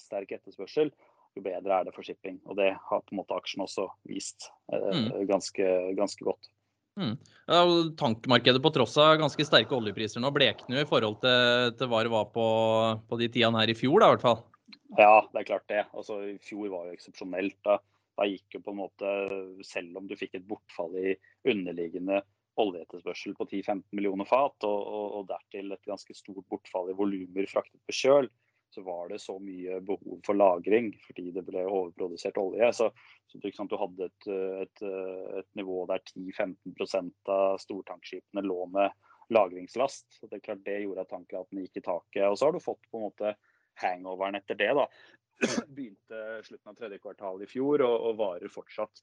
sterk 0.00 0.34
etterspørsel, 0.36 0.90
jo 1.36 1.44
bedre 1.44 1.76
er 1.76 1.86
det 1.86 1.94
for 1.94 2.06
shipping. 2.06 2.40
Og 2.50 2.58
det 2.58 2.72
har 2.74 3.04
på 3.04 3.14
en 3.14 3.20
måte 3.20 3.36
aksjen 3.36 3.62
også 3.64 3.86
vist 4.10 4.50
eh, 4.72 4.90
mm. 4.90 5.12
ganske, 5.30 5.68
ganske, 5.98 6.26
godt. 6.26 6.50
Mm. 6.98 7.14
Ja, 7.46 7.62
tankmarkedet 7.96 8.60
på 8.60 8.72
tross 8.74 8.98
av 9.00 9.14
ganske 9.22 9.46
sterke 9.46 9.76
oljepriser 9.76 10.20
nå 10.20 10.32
blekner 10.34 10.80
jo 10.80 10.84
i 10.84 10.90
forhold 10.90 11.20
til, 11.22 11.76
til 11.78 11.88
hva 11.88 12.02
det 12.04 12.12
var 12.12 12.26
på, 12.34 12.46
på 13.06 13.20
de 13.20 13.30
tidene 13.30 13.62
her 13.62 13.70
i 13.70 13.78
fjor, 13.78 14.02
da, 14.02 14.10
i 14.10 14.16
hvert 14.16 14.26
fall. 14.26 14.42
Ja, 14.98 15.28
det 15.32 15.42
er 15.42 15.48
klart 15.52 15.68
det. 15.70 15.84
Altså, 15.94 16.18
I 16.26 16.36
fjor 16.42 16.68
var 16.72 16.88
jo 16.88 16.96
eksepsjonelt. 16.96 17.58
Da, 17.66 17.78
da 18.18 18.26
gikk 18.26 18.58
jo 18.58 18.62
på 18.64 18.74
en 18.74 18.80
måte, 18.82 19.14
selv 19.66 20.00
om 20.00 20.08
du 20.10 20.16
fikk 20.18 20.36
et 20.38 20.46
bortfall 20.48 20.96
i 20.98 21.14
underliggende 21.48 22.22
oljeetterspørsel 22.60 23.36
på 23.38 23.46
10-15 23.46 23.82
millioner 23.96 24.28
fat, 24.28 24.56
og, 24.66 24.78
og, 24.80 25.06
og, 25.18 25.26
dertil 25.30 25.72
et 25.72 25.86
ganske 25.88 26.16
stort 26.16 26.46
bortfall 26.50 26.90
i 26.90 26.96
volumer 26.98 27.46
fraktet 27.48 27.80
på 27.86 27.96
kjøl, 27.96 28.28
så 28.70 28.82
var 28.86 29.08
det 29.10 29.18
så 29.18 29.34
mye 29.42 29.80
behov 29.82 30.20
for 30.26 30.38
lagring 30.38 30.92
fordi 31.02 31.32
det 31.34 31.42
ble 31.46 31.64
overprodusert 31.66 32.38
olje. 32.38 32.68
Så, 32.76 32.90
så 33.26 33.40
du 33.42 33.76
hadde 33.80 34.06
et, 34.06 34.28
et, 34.62 34.82
et 35.40 35.48
nivå 35.58 35.82
der 35.90 36.02
10-15% 36.12 37.32
av 37.34 37.58
stortankskipene 37.62 38.44
lå 38.46 38.66
med 38.70 38.94
lagringslast. 39.34 40.06
Så 40.14 40.28
det, 40.28 40.38
er 40.38 40.46
klart 40.50 40.62
det 40.66 40.82
gjorde 40.84 41.02
at 41.02 41.10
tankraten 41.10 41.64
gikk 41.64 41.80
i 41.80 41.86
taket. 41.86 42.28
Og 42.28 42.38
så 42.38 42.46
har 42.46 42.54
du 42.54 42.62
fått 42.62 42.86
på 42.90 43.00
en 43.00 43.08
måte 43.08 43.34
hangoveren 43.82 44.38
etter 44.40 44.58
det. 44.60 44.70
da, 44.76 44.86
Begynte 45.76 46.20
slutten 46.46 46.72
av 46.72 46.76
tredje 46.78 47.00
kvartal 47.00 47.42
i 47.42 47.48
fjor 47.50 47.86
og, 47.86 47.96
og 48.10 48.20
varer 48.20 48.52
fortsatt. 48.52 49.02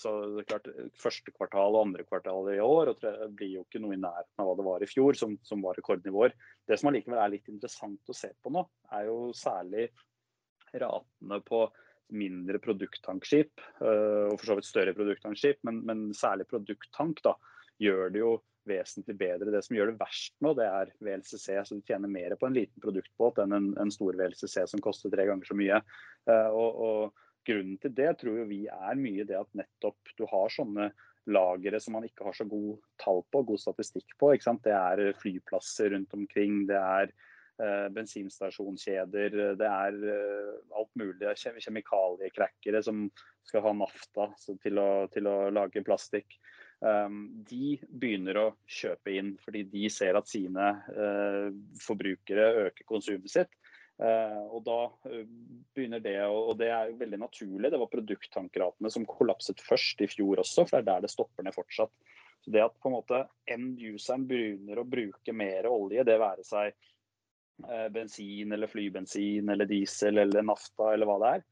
Så 0.00 0.10
det 0.32 0.44
er 0.44 0.46
klart, 0.48 0.68
Første 0.96 1.32
kvartal 1.34 1.74
og 1.74 1.82
andre 1.82 2.04
kvartal 2.06 2.46
i 2.54 2.60
år 2.62 2.92
og 2.94 3.02
blir 3.36 3.58
jo 3.58 3.64
ikke 3.66 3.82
noe 3.82 3.96
i 3.96 4.00
nærheten 4.00 4.40
av 4.40 4.48
hva 4.48 4.54
det 4.56 4.64
var 4.64 4.84
i 4.84 4.88
fjor, 4.88 5.18
som, 5.18 5.34
som 5.44 5.60
var 5.64 5.76
rekordnivåer. 5.76 6.32
Det 6.64 6.78
som 6.80 6.88
allikevel 6.88 7.20
er 7.20 7.34
litt 7.34 7.50
interessant 7.52 8.08
å 8.08 8.16
se 8.16 8.30
på 8.40 8.52
nå, 8.54 8.62
er 8.94 9.10
jo 9.10 9.18
særlig 9.36 9.90
ratene 10.72 11.40
på 11.44 11.66
mindre 12.14 12.60
produkttankskip, 12.62 13.60
og 13.80 14.34
for 14.38 14.46
så 14.48 14.56
vidt 14.58 14.68
større 14.68 14.94
produkttankskip, 14.96 15.60
men, 15.66 15.80
men 15.88 16.08
særlig 16.16 16.46
produkttank 16.50 17.22
da, 17.24 17.34
gjør 17.82 18.12
det 18.14 18.20
jo 18.22 18.34
vesentlig 18.68 19.16
bedre. 19.20 19.52
Det 19.52 19.62
som 19.66 19.76
gjør 19.76 19.92
det 19.92 20.00
verst 20.00 20.34
nå, 20.44 20.54
det 20.58 20.68
er 20.68 20.92
VLCC. 21.04 21.48
Så 21.64 21.78
du 21.78 21.84
tjener 21.86 22.10
mer 22.10 22.36
på 22.40 22.48
en 22.48 22.56
liten 22.56 22.84
produktbåt 22.84 23.42
enn 23.44 23.56
en, 23.56 23.72
en 23.80 23.92
stor 23.92 24.16
VLCC 24.18 24.64
som 24.70 24.82
koster 24.84 25.12
tre 25.12 25.28
ganger 25.28 25.50
så 25.50 25.58
mye. 25.58 25.82
og, 26.30 26.80
og 26.88 27.24
grunnen 27.44 27.76
til 27.80 27.92
det 27.96 28.12
tror 28.20 28.46
vi 28.48 28.64
er 28.72 28.96
mye 28.98 29.26
det 29.28 29.36
at 29.38 29.50
nettopp 29.58 30.14
du 30.18 30.24
har 30.30 30.52
sånne 30.52 30.90
lagre 31.32 31.80
som 31.80 31.96
man 31.96 32.06
ikke 32.08 32.26
har 32.26 32.36
så 32.36 32.46
god 32.48 32.80
tall 33.00 33.22
på, 33.32 33.44
god 33.48 33.60
statistikk 33.60 34.16
på. 34.20 34.32
Det 34.34 34.74
er 34.74 35.04
flyplasser 35.20 35.94
rundt 35.94 36.12
omkring, 36.16 36.64
det 36.68 36.80
er 36.80 37.12
eh, 37.62 37.86
bensinstasjonskjeder, 37.96 39.38
det 39.60 39.70
er 39.70 40.00
eh, 40.16 40.50
alt 40.76 40.92
mulig. 41.00 41.32
Kjemikaliekrekkere 41.40 42.82
som 42.84 43.06
skal 43.48 43.64
ha 43.68 43.72
nafta 43.76 44.30
til 44.62 44.80
å, 44.80 44.90
til 45.12 45.30
å 45.30 45.38
lage 45.54 45.84
plastikk. 45.86 46.36
Um, 46.84 47.44
de 47.48 47.78
begynner 47.88 48.36
å 48.36 48.48
kjøpe 48.68 49.14
inn 49.16 49.30
fordi 49.40 49.62
de 49.72 49.86
ser 49.92 50.18
at 50.18 50.28
sine 50.28 50.66
uh, 50.92 51.46
forbrukere 51.80 52.66
øker 52.66 52.84
konsumet 52.88 53.32
sitt. 53.32 53.54
Uh, 53.94 54.42
og 54.50 54.64
da 54.66 54.78
uh, 55.06 55.22
begynner 55.72 56.02
det, 56.04 56.18
og 56.28 56.58
det 56.60 56.68
er 56.74 56.92
veldig 56.98 57.22
naturlig. 57.22 57.70
Det 57.72 57.80
var 57.80 57.92
produkttankratene 57.92 58.92
som 58.92 59.06
kollapset 59.08 59.62
først 59.64 60.04
i 60.04 60.10
fjor 60.12 60.42
også, 60.42 60.66
for 60.66 60.76
det 60.76 60.82
er 60.82 60.90
der 60.90 61.06
det 61.06 61.12
stopper 61.14 61.46
ned 61.46 61.56
fortsatt. 61.56 61.94
Så 62.44 62.52
Det 62.52 62.66
at 62.66 62.76
på 62.76 62.90
en 62.90 62.98
måte 62.98 63.22
end-useren 63.48 64.26
begynner 64.28 64.82
å 64.82 64.84
bruke 64.84 65.32
mer 65.32 65.70
olje, 65.70 66.04
det 66.04 66.20
være 66.20 66.44
seg 66.44 66.74
uh, 67.64 67.88
bensin 67.94 68.52
eller 68.52 68.68
flybensin 68.68 69.48
eller 69.54 69.70
diesel 69.70 70.20
eller 70.26 70.44
nafta 70.44 70.92
eller 70.92 71.08
hva 71.08 71.20
det 71.22 71.36
er, 71.38 71.48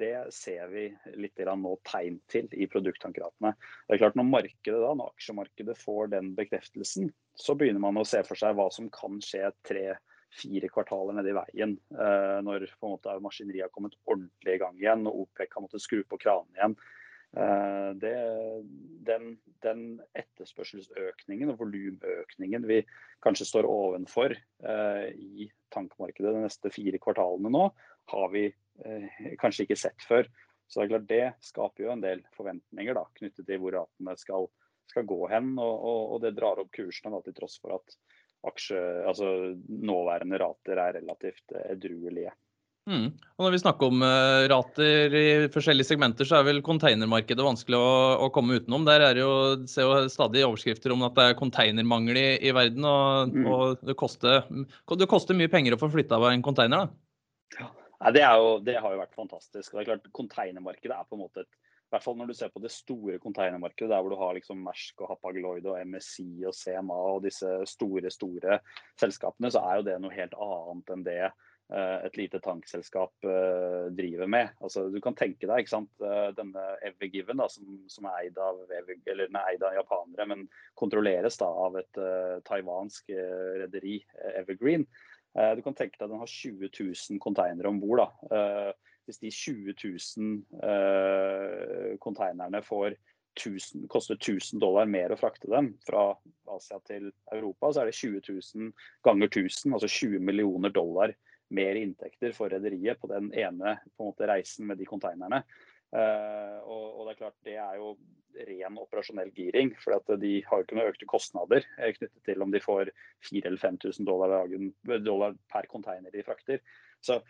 det 0.00 0.14
ser 0.34 0.68
vi 0.72 0.88
litt 1.20 1.38
nå 1.38 1.74
tegn 1.86 2.18
til 2.30 2.48
i 2.52 2.66
er 3.96 4.02
klart 4.02 4.18
Når 4.18 4.28
når 4.98 5.12
aksjemarkedet 5.14 5.76
får 5.78 6.10
den 6.16 6.32
bekreftelsen, 6.38 7.12
så 7.34 7.54
begynner 7.58 7.82
man 7.82 8.00
å 8.00 8.06
se 8.08 8.22
for 8.26 8.38
seg 8.38 8.56
hva 8.58 8.70
som 8.74 8.90
kan 8.94 9.20
skje 9.22 9.52
tre 9.66 9.94
fire 10.34 10.68
kvartaler 10.72 11.14
nede 11.14 11.30
i 11.30 11.36
veien 11.36 11.76
eh, 11.94 12.38
når 12.42 12.66
på 12.78 12.88
en 12.88 12.96
måte 12.96 13.14
maskineriet 13.22 13.68
har 13.68 13.74
kommet 13.74 13.94
ordentlig 14.02 14.56
i 14.56 14.60
gang 14.62 14.76
igjen 14.80 15.06
og 15.06 15.24
OPEC 15.24 15.54
har 15.54 15.64
måttet 15.64 15.84
skru 15.84 16.02
på 16.08 16.18
kranen 16.24 16.50
igjen. 16.58 16.76
Eh, 17.34 17.90
det, 18.02 18.14
den, 19.08 19.30
den, 19.64 19.84
etterspørselsøkningen 20.18 21.50
og 21.50 21.62
volumøkningen 21.62 22.66
vi 22.70 22.80
kanskje 23.24 23.48
står 23.48 23.70
ovenfor 23.70 24.34
eh, 24.34 25.06
i 25.14 25.48
tankmarkedet 25.74 26.34
de 26.34 26.44
neste 26.44 26.70
fire 26.74 27.00
kvartalene 27.02 27.50
nå, 27.54 27.68
har 28.14 28.28
vi 28.34 28.48
kanskje 29.40 29.68
ikke 29.68 29.78
sett 29.78 30.06
før. 30.08 30.28
Så 30.66 30.80
det 30.80 30.84
er 30.84 30.92
klart 30.94 31.08
det 31.10 31.24
skaper 31.44 31.86
jo 31.86 31.92
en 31.94 32.04
del 32.04 32.22
forventninger 32.36 32.96
da, 32.96 33.04
knyttet 33.18 33.46
til 33.46 33.60
hvor 33.62 33.76
ratene 33.76 34.16
skal, 34.18 34.48
skal 34.90 35.08
gå 35.08 35.20
hen. 35.32 35.52
Og, 35.60 35.74
og, 35.74 36.00
og, 36.14 36.22
det 36.24 36.34
drar 36.38 36.62
opp 36.62 36.72
kursene 36.74 37.14
da, 37.14 37.20
til 37.26 37.36
tross 37.36 37.58
for 37.62 37.76
at 37.76 37.98
aksje, 38.44 38.80
altså 39.08 39.28
nåværende 39.68 40.40
rater 40.40 40.80
er 40.80 40.98
relativt 40.98 41.54
eh, 41.54 41.70
edruelige. 41.76 42.32
Mm. 42.84 43.06
Og 43.38 43.46
når 43.46 43.54
vi 43.54 43.60
snakker 43.62 43.88
om 43.88 44.02
uh, 44.04 44.44
rater 44.52 45.14
i 45.16 45.28
forskjellige 45.52 45.88
segmenter, 45.88 46.28
så 46.28 46.36
er 46.36 46.48
vel 46.50 46.60
containermarkedet 46.64 47.46
vanskelig 47.46 47.78
å, 47.80 47.94
å 48.26 48.28
komme 48.34 48.58
utenom. 48.60 48.84
Der 48.84 49.06
er 49.06 49.20
jo, 49.22 49.30
ser 49.70 49.88
jo 49.88 50.10
stadig 50.12 50.44
overskrifter 50.44 50.92
om 50.92 51.06
at 51.06 51.16
det 51.16 51.30
er 51.30 51.38
containermangel 51.38 52.20
i, 52.20 52.26
i 52.44 52.52
verden. 52.56 52.84
Og, 52.84 53.32
mm. 53.32 53.48
og 53.48 53.86
det, 53.88 53.96
koster, 54.00 54.44
det, 54.52 55.08
koster, 55.08 55.38
mye 55.38 55.52
penger 55.52 55.78
å 55.78 55.80
få 55.80 55.88
flytta 55.96 56.20
av 56.20 56.28
en 56.28 56.44
container. 56.44 56.84
da. 56.84 57.62
Ja, 57.62 57.70
det, 58.12 58.24
jo, 58.24 58.56
det, 58.64 58.74
har 58.82 58.92
jo 58.92 59.00
vært 59.00 59.16
fantastisk. 59.16 59.70
Det 59.72 59.84
er 59.84 59.92
klart, 59.92 60.10
Konteinermarkedet 60.12 60.96
er 60.96 61.06
på 61.08 61.16
en 61.16 61.24
måte 61.24 61.44
et 61.46 61.60
i 61.84 61.94
hvert 61.94 62.08
fall 62.08 62.16
når 62.18 62.30
du 62.30 62.34
ser 62.34 62.50
på 62.50 62.58
det 62.58 62.72
store 62.74 63.20
konteinermarkedet, 63.22 63.90
der 63.92 64.00
hvor 64.02 64.10
du 64.10 64.18
har 64.18 64.34
liksom 64.34 64.62
Mersk 64.66 65.04
og 65.04 65.12
Hapag-Lloyd 65.12 65.66
og 65.70 65.78
MSI 65.86 66.42
og 66.48 66.56
CMA 66.58 66.96
og 67.12 67.20
disse 67.22 67.50
store, 67.70 68.10
store 68.10 68.56
selskapene, 68.98 69.52
så 69.54 69.62
er 69.62 69.78
jo 69.78 69.84
det 69.86 69.98
noe 70.02 70.16
helt 70.16 70.34
annet 70.34 70.90
enn 70.90 71.04
det 71.06 71.20
eh, 71.22 71.98
et 72.08 72.18
lite 72.18 72.40
tankselskap 72.42 73.28
uh, 73.28 73.86
driver 73.94 74.26
med. 74.26 74.50
Altså, 74.64 74.88
du 74.90 74.98
kan 75.04 75.14
tenke 75.14 75.46
deg 75.46 75.62
ikke 75.62 75.74
sant? 75.76 75.92
Uh, 76.02 76.32
denne 76.34 76.66
Evergiven, 76.88 77.38
da, 77.38 77.46
som, 77.52 77.78
som, 77.86 78.10
er 78.10 78.24
eid 78.24 78.42
av, 78.42 78.58
eller, 78.74 79.30
nei, 79.30 79.46
eid 79.52 79.62
av 79.62 79.78
japanere, 79.78 80.26
men 80.34 80.46
kontrolleres 80.80 81.38
da, 81.44 81.52
av 81.68 81.78
et 81.78 82.02
uh, 82.02 82.40
taiwansk 82.48 83.14
rederi, 83.62 84.00
Evergreen. 84.34 84.88
Du 85.34 85.62
kan 85.66 85.74
tenke 85.74 85.98
deg 85.98 86.04
at 86.06 86.12
den 86.12 86.20
har 86.20 86.30
20 86.30 86.68
000 86.70 87.18
containere 87.22 87.70
om 87.70 87.80
bord 87.82 88.04
hvis 89.06 89.20
de 89.20 89.30
20 89.30 89.74
000 89.84 90.68
eh, 90.68 91.96
konteinerne 92.00 92.62
får 92.64 92.96
1000, 93.34 93.88
koster 93.90 94.14
1000 94.14 94.62
dollar 94.62 94.86
mer 94.86 95.12
å 95.12 95.18
frakte 95.18 95.50
dem 95.50 95.72
fra 95.84 96.12
Asia 96.54 96.78
til 96.86 97.10
Europa, 97.34 97.72
så 97.72 97.82
er 97.82 97.90
det 97.90 97.98
20 97.98 98.22
000 98.30 98.72
ganger 99.06 99.30
1000, 99.30 99.74
altså 99.74 99.90
20 99.90 100.22
millioner 100.24 100.72
dollar 100.74 101.14
mer 101.54 101.78
inntekter 101.78 102.32
for 102.34 102.52
rederiet 102.52 103.00
på 103.00 103.10
den 103.10 103.32
ene 103.36 103.76
på 103.96 104.08
måte, 104.08 104.28
reisen 104.30 104.70
med 104.70 104.80
de 104.80 104.88
konteinerne. 104.88 105.42
Uh, 105.94 106.58
og, 106.66 106.84
og, 106.84 107.00
det 107.06 107.12
er 107.12 107.18
klart 107.20 107.36
det 107.46 107.56
er 107.62 107.76
jo 107.78 107.92
ren 108.48 108.78
operasjonell 108.82 109.30
giring. 109.36 109.74
For 109.78 109.94
de 110.18 110.32
har 110.46 110.60
jo 110.60 110.66
ikke 110.66 110.78
noen 110.78 110.90
økte 110.90 111.10
kostnader 111.10 111.66
eh, 111.78 111.92
knyttet 111.94 112.24
til 112.26 112.42
om 112.42 112.54
de 112.54 112.62
får 112.62 112.90
4000 113.28 113.44
eller 113.44 113.62
5000 113.62 114.08
dollar, 114.08 114.56
dollar 115.04 115.38
per 115.52 115.70
container 115.70 116.10
de 116.10 116.24
frakter. 116.26 116.64
Så 117.04 117.20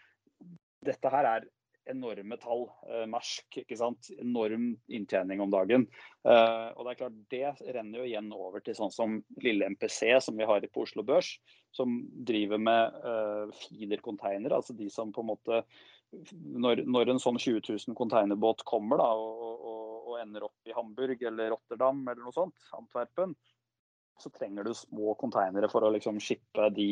dette 0.84 1.12
her 1.12 1.28
er 1.28 1.46
enorme 1.90 2.38
tall. 2.40 2.66
Uh, 2.88 3.04
Mersk, 3.10 3.58
ikke 3.60 3.76
sant. 3.76 4.08
Enorm 4.16 4.70
inntjening 4.88 5.42
om 5.44 5.52
dagen. 5.52 5.86
Uh, 6.24 6.72
og 6.74 6.86
Det 6.86 6.94
er 6.94 7.00
klart, 7.02 7.18
det 7.32 7.74
renner 7.76 8.00
jo 8.00 8.08
igjen 8.08 8.30
over 8.32 8.64
til 8.64 8.76
sånn 8.78 8.92
som 8.94 9.18
lille 9.44 9.68
MPC, 9.74 10.14
som 10.24 10.40
vi 10.40 10.48
har 10.48 10.64
på 10.72 10.86
Oslo 10.86 11.04
Børs, 11.06 11.34
som 11.74 12.00
driver 12.24 12.60
med 12.62 12.96
uh, 13.04 13.52
feeder-containere. 13.66 14.56
Altså 14.56 14.76
de 14.76 14.88
som 14.92 15.12
på 15.12 15.24
en 15.24 15.32
måte 15.34 15.60
når, 16.64 16.84
når 16.88 17.14
en 17.14 17.22
sånn 17.22 17.40
20 17.40 17.64
000 17.68 17.98
containerbåt 17.98 18.64
kommer 18.68 19.00
da, 19.00 19.10
og, 19.14 19.42
og, 19.54 19.82
og, 20.04 20.14
ender 20.22 20.46
opp 20.46 20.70
i 20.70 20.76
Hamburg 20.76 21.22
eller 21.26 21.52
Rotterdam 21.54 22.00
eller 22.06 22.22
noe 22.24 22.36
sånt, 22.36 22.70
Antwerpen, 22.78 23.34
så 24.22 24.30
trenger 24.30 24.64
du 24.64 24.74
små 24.74 25.14
konteinere 25.18 25.68
for 25.70 25.84
å 25.84 25.90
liksom 25.90 26.20
shippe 26.22 26.68
de, 26.76 26.86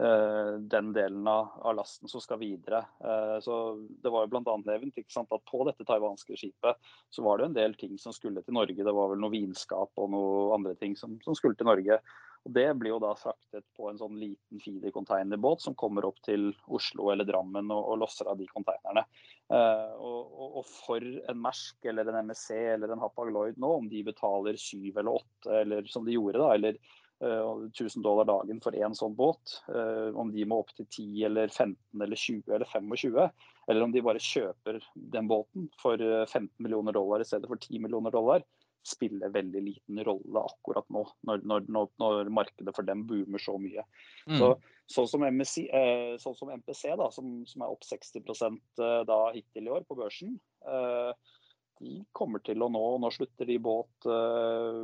uh, 0.00 0.56
den 0.72 0.88
delen 0.96 1.28
av, 1.28 1.50
av, 1.60 1.74
lasten 1.76 2.08
som 2.08 2.22
skal 2.24 2.40
videre. 2.40 2.80
Uh, 3.04 3.36
så 3.44 3.56
Det 4.00 4.12
var 4.12 4.24
jo 4.24 4.32
bl.a. 4.32 4.56
nevnt 4.64 5.02
at 5.20 5.44
på 5.50 5.62
dette 5.68 5.84
taiwanske 5.84 6.38
skipet 6.40 6.80
så 7.12 7.26
var 7.26 7.38
det 7.38 7.50
en 7.50 7.58
del 7.58 7.76
ting 7.76 7.98
som 8.00 8.16
skulle 8.16 8.42
til 8.42 8.56
Norge. 8.56 8.80
Det 8.80 8.96
var 8.96 9.12
vel 9.12 9.20
noe 9.20 9.34
vinskap 9.34 9.92
og 10.00 10.10
noe 10.16 10.56
andre 10.56 10.74
ting 10.80 10.96
som, 10.96 11.18
som 11.24 11.36
skulle 11.36 11.60
til 11.60 11.68
Norge. 11.68 12.00
Og 12.48 12.54
Det 12.56 12.66
blir 12.80 12.94
jo 12.94 13.00
da 13.02 13.10
fraktet 13.18 13.66
på 13.76 13.90
en 13.90 13.98
sånn 14.00 14.16
liten 14.20 14.62
feeder-containerbåt 14.64 15.60
som 15.66 15.76
kommer 15.78 16.06
opp 16.08 16.22
til 16.24 16.48
Oslo 16.72 17.10
eller 17.12 17.28
Drammen 17.28 17.68
og, 17.68 17.82
og 17.92 18.00
losser 18.00 18.30
av 18.32 18.38
de 18.40 18.46
konteinerne. 18.48 19.04
Uh, 19.50 19.92
og, 19.98 20.38
og, 20.46 20.62
for 20.70 21.04
en 21.04 21.42
Mersk 21.42 21.90
eller 21.90 22.08
en 22.08 22.30
MSC 22.30 22.54
eller 22.76 22.94
en 22.94 23.02
Hapag-Lloyd 23.02 23.60
nå, 23.60 23.74
om 23.82 23.90
de 23.92 24.00
betaler 24.06 24.56
syv 24.60 25.02
eller 25.02 25.20
åtte, 25.20 25.52
eller 25.60 25.90
som 25.90 26.06
de 26.06 26.16
gjorde 26.16 26.40
da, 26.40 26.48
eller 26.54 26.78
uh, 27.20 27.28
eh, 27.28 27.66
1000 27.74 28.06
dollar 28.06 28.28
dagen 28.30 28.62
for 28.64 28.78
én 28.78 28.96
sånn 28.96 29.18
båt, 29.18 29.58
uh, 29.74 30.08
om 30.16 30.32
de 30.32 30.46
må 30.48 30.62
opp 30.62 30.72
til 30.78 30.86
10 30.86 31.26
eller 31.28 31.52
15 31.52 31.76
eller 32.06 32.22
20 32.24 32.56
eller 32.56 32.72
25, 32.72 33.26
eller 33.68 33.84
om 33.84 33.92
de 33.92 34.04
bare 34.06 34.22
kjøper 34.22 34.80
den 35.12 35.28
båten 35.28 35.68
for 35.82 36.00
15 36.00 36.48
millioner 36.56 36.96
dollar 36.96 37.20
i 37.20 37.28
stedet 37.28 37.50
for 37.50 37.60
10 37.60 37.84
millioner 37.84 38.14
dollar, 38.14 38.46
spiller 38.86 39.32
veldig 39.32 39.62
liten 39.64 40.00
rolle 40.06 40.42
akkurat 40.42 40.86
nå, 40.92 41.04
når, 41.28 41.42
når, 41.44 41.90
når 42.00 42.30
markedet 42.32 42.74
for 42.76 42.86
dem 42.86 43.04
boomer 43.08 43.42
så 43.42 43.56
mye. 43.60 43.84
Mm. 44.26 44.38
Så, 44.40 44.48
sånn, 44.94 45.10
som 45.12 45.26
MSC, 45.28 45.66
eh, 45.68 46.14
sånn 46.22 46.38
som 46.38 46.52
MPC, 46.54 46.86
da, 47.00 47.10
som, 47.14 47.40
som, 47.48 47.64
er 47.64 47.74
opp 47.74 47.84
60 47.86 48.24
eh, 48.24 49.02
da 49.08 49.20
hittil 49.36 49.68
i 49.68 49.74
år 49.76 49.84
på 49.88 49.98
børsen, 50.00 50.38
eh, 50.64 51.36
de 51.80 52.02
kommer 52.12 52.42
til 52.44 52.60
å 52.60 52.68
nå 52.68 52.82
Nå 53.00 53.08
slutter 53.14 53.48
de 53.48 53.56
båt 53.62 54.08
eh, 54.08 54.82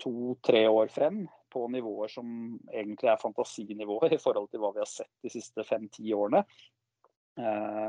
to-tre 0.00 0.62
år 0.68 0.88
frem 0.92 1.26
på 1.52 1.64
nivåer 1.72 2.12
som 2.12 2.28
egentlig 2.72 3.10
er 3.12 3.20
fantasinivåer 3.20 4.16
i 4.16 4.20
forhold 4.20 4.48
til 4.52 4.62
hva 4.62 4.72
vi 4.76 4.82
har 4.84 4.88
sett 4.88 5.12
de 5.24 5.32
siste 5.32 5.64
fem-ti 5.64 6.12
årene. 6.16 6.42
Eh, 7.40 7.88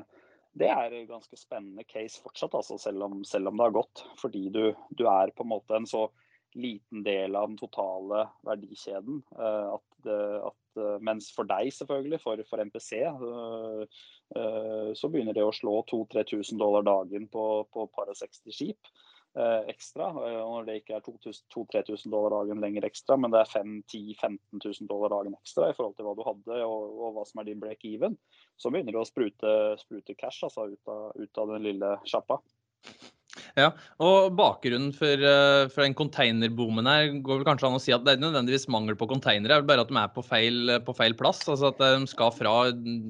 det 0.58 0.70
er 0.72 0.96
en 0.96 1.08
ganske 1.10 1.38
spennende 1.38 1.86
case 1.88 2.22
fortsatt, 2.24 2.56
altså, 2.58 2.78
selv, 2.82 3.04
om, 3.06 3.22
selv, 3.28 3.52
om, 3.52 3.58
det 3.58 3.68
har 3.68 3.76
gått. 3.76 4.04
Fordi 4.20 4.48
du, 4.54 4.64
du, 4.90 5.06
er 5.08 5.34
på 5.36 5.46
en 5.46 5.52
måte 5.54 5.78
en 5.78 5.88
så 5.90 6.08
liten 6.58 7.04
del 7.06 7.38
av 7.38 7.52
den 7.52 7.60
totale 7.60 8.26
verdikjeden. 8.48 9.22
Uh, 9.38 9.76
at, 9.78 10.10
at 10.50 10.82
uh, 10.82 10.96
mens 11.06 11.30
for 11.36 11.50
deg, 11.50 11.70
selvfølgelig, 11.76 12.22
for, 12.24 12.42
for 12.50 12.64
MPC, 12.66 13.04
eh, 13.06 14.90
så 14.96 15.10
begynner 15.12 15.38
det 15.38 15.46
å 15.46 15.54
slå 15.54 15.80
2000-3000 15.90 16.60
dollar 16.62 16.86
dagen 16.88 17.30
på, 17.32 17.46
på 17.74 17.86
par 17.94 18.12
og 18.12 18.18
60 18.18 18.56
skip. 18.56 18.92
Eh, 19.42 19.70
ekstra. 19.74 20.10
Og 20.14 20.54
når 20.54 20.68
det 20.68 20.78
ikke 20.82 20.98
er 20.98 21.06
2000-3000 21.06 22.14
dollar 22.14 22.36
dagen 22.38 22.64
lenger 22.64 22.88
ekstra, 22.88 23.18
men 23.20 23.34
det 23.34 23.42
er 23.42 23.52
5 23.54 23.76
10 23.90 24.02
15 24.20 24.64
000 24.64 24.90
dollar 24.92 25.16
dagen 25.16 25.38
ekstra 25.40 25.70
i 25.70 25.78
forhold 25.78 25.98
til 25.98 26.08
hva 26.08 26.16
du 26.18 26.26
hadde 26.28 26.64
og, 26.66 26.98
og 27.00 27.18
hva 27.18 27.28
som 27.30 27.42
er 27.42 27.50
din 27.50 27.62
break 27.62 27.86
even, 27.90 28.18
så 28.60 28.72
begynner 28.74 28.96
du 28.96 29.02
å 29.02 29.08
sprute, 29.08 29.56
sprute 29.82 30.18
cash 30.20 30.44
altså, 30.48 30.70
ut, 30.74 30.92
av, 30.92 31.14
ut 31.16 31.42
av 31.44 31.56
den 31.56 31.66
lille 31.70 31.96
sjappa. 32.10 32.42
Ja, 33.58 33.70
og 34.02 34.34
Bakgrunnen 34.38 34.92
for, 34.96 35.22
uh, 35.22 35.68
for 35.72 35.84
den 35.84 35.96
containerboomen 35.98 36.88
her 36.90 37.12
går 37.24 37.42
vel 37.42 37.48
kanskje 37.48 37.70
an 37.70 37.78
å 37.78 37.82
si 37.82 37.94
at 37.96 38.06
det 38.06 38.16
er 38.16 38.24
nødvendigvis 38.24 38.68
mangel 38.72 38.98
på 39.00 39.08
containere, 39.10 39.62
bare 39.68 39.86
at 39.86 39.92
de 39.92 39.98
er 40.00 40.12
på 40.16 40.24
feil, 40.26 40.74
på 40.86 40.96
feil, 40.98 41.16
plass. 41.18 41.44
altså 41.50 41.72
At 41.74 41.82
de 41.82 42.10
skal 42.10 42.34
fra 42.36 42.56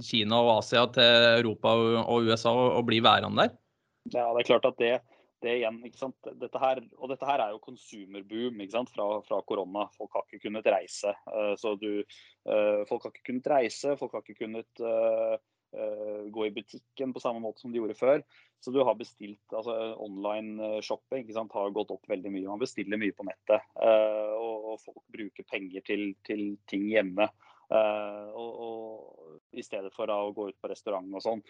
Kina 0.05 0.41
og 0.43 0.51
Asia 0.59 0.85
til 0.95 1.29
Europa 1.39 1.75
og 2.03 2.29
USA 2.29 2.53
og, 2.53 2.69
og 2.79 2.87
bli 2.89 3.01
værende 3.05 3.45
der. 3.45 3.55
Ja, 4.13 4.29
det 4.33 4.43
er 4.43 4.49
klart 4.53 4.67
at 4.69 4.79
det, 4.81 4.93
det 5.43 5.59
igjen, 5.59 5.79
ikke 5.87 6.01
sant? 6.01 6.31
Dette 6.41 6.61
her, 6.61 6.81
og 6.97 7.11
dette 7.11 7.27
her 7.27 7.43
er 7.43 7.53
jo 7.53 7.61
konsumerboom? 7.63 8.63
Fra, 8.89 9.05
fra 9.25 9.39
korona. 9.47 9.85
Folk 9.97 10.17
har 10.17 10.25
ikke 10.27 10.47
kunnet 10.47 10.67
reise. 10.71 11.13
Uh, 11.29 11.53
så 11.59 11.75
du, 11.79 12.03
uh, 12.49 12.81
folk 12.89 13.05
har 13.05 13.13
ikke 13.13 13.31
kunnet 13.31 13.49
reise, 13.51 13.95
folk 13.99 14.17
har 14.17 14.25
ikke 14.25 14.45
kunnet 14.45 14.83
gå 15.69 16.47
i 16.47 16.49
butikken 16.49 17.11
på 17.13 17.21
samme 17.21 17.43
måte 17.43 17.61
som 17.61 17.69
de 17.69 17.77
gjorde 17.77 17.93
før. 17.93 18.23
Så 18.57 18.71
du 18.73 18.79
har 18.81 18.95
bestilt 18.97 19.53
altså 19.53 19.75
Online 20.01 20.63
eh, 20.65 20.79
shopping 20.81 21.21
ikke 21.21 21.35
sant, 21.35 21.53
har 21.53 21.69
gått 21.77 21.91
opp 21.93 22.09
veldig 22.09 22.31
mye. 22.33 22.47
Man 22.49 22.63
bestiller 22.63 22.97
mye 22.97 23.13
på 23.13 23.27
nettet. 23.27 23.67
Og, 23.85 24.79
folk 24.81 25.03
bruker 25.13 25.45
penger 25.45 25.85
til, 25.85 26.03
til 26.25 26.41
ting 26.71 26.87
hjemme. 26.89 27.29
Og, 27.69 28.49
og, 28.65 29.37
I 29.53 29.65
stedet 29.65 29.93
for 29.93 30.09
å 30.09 30.31
gå 30.33 30.49
ut 30.49 30.57
på 30.57 30.73
restaurant 30.73 31.13
og 31.13 31.21
sånn. 31.21 31.45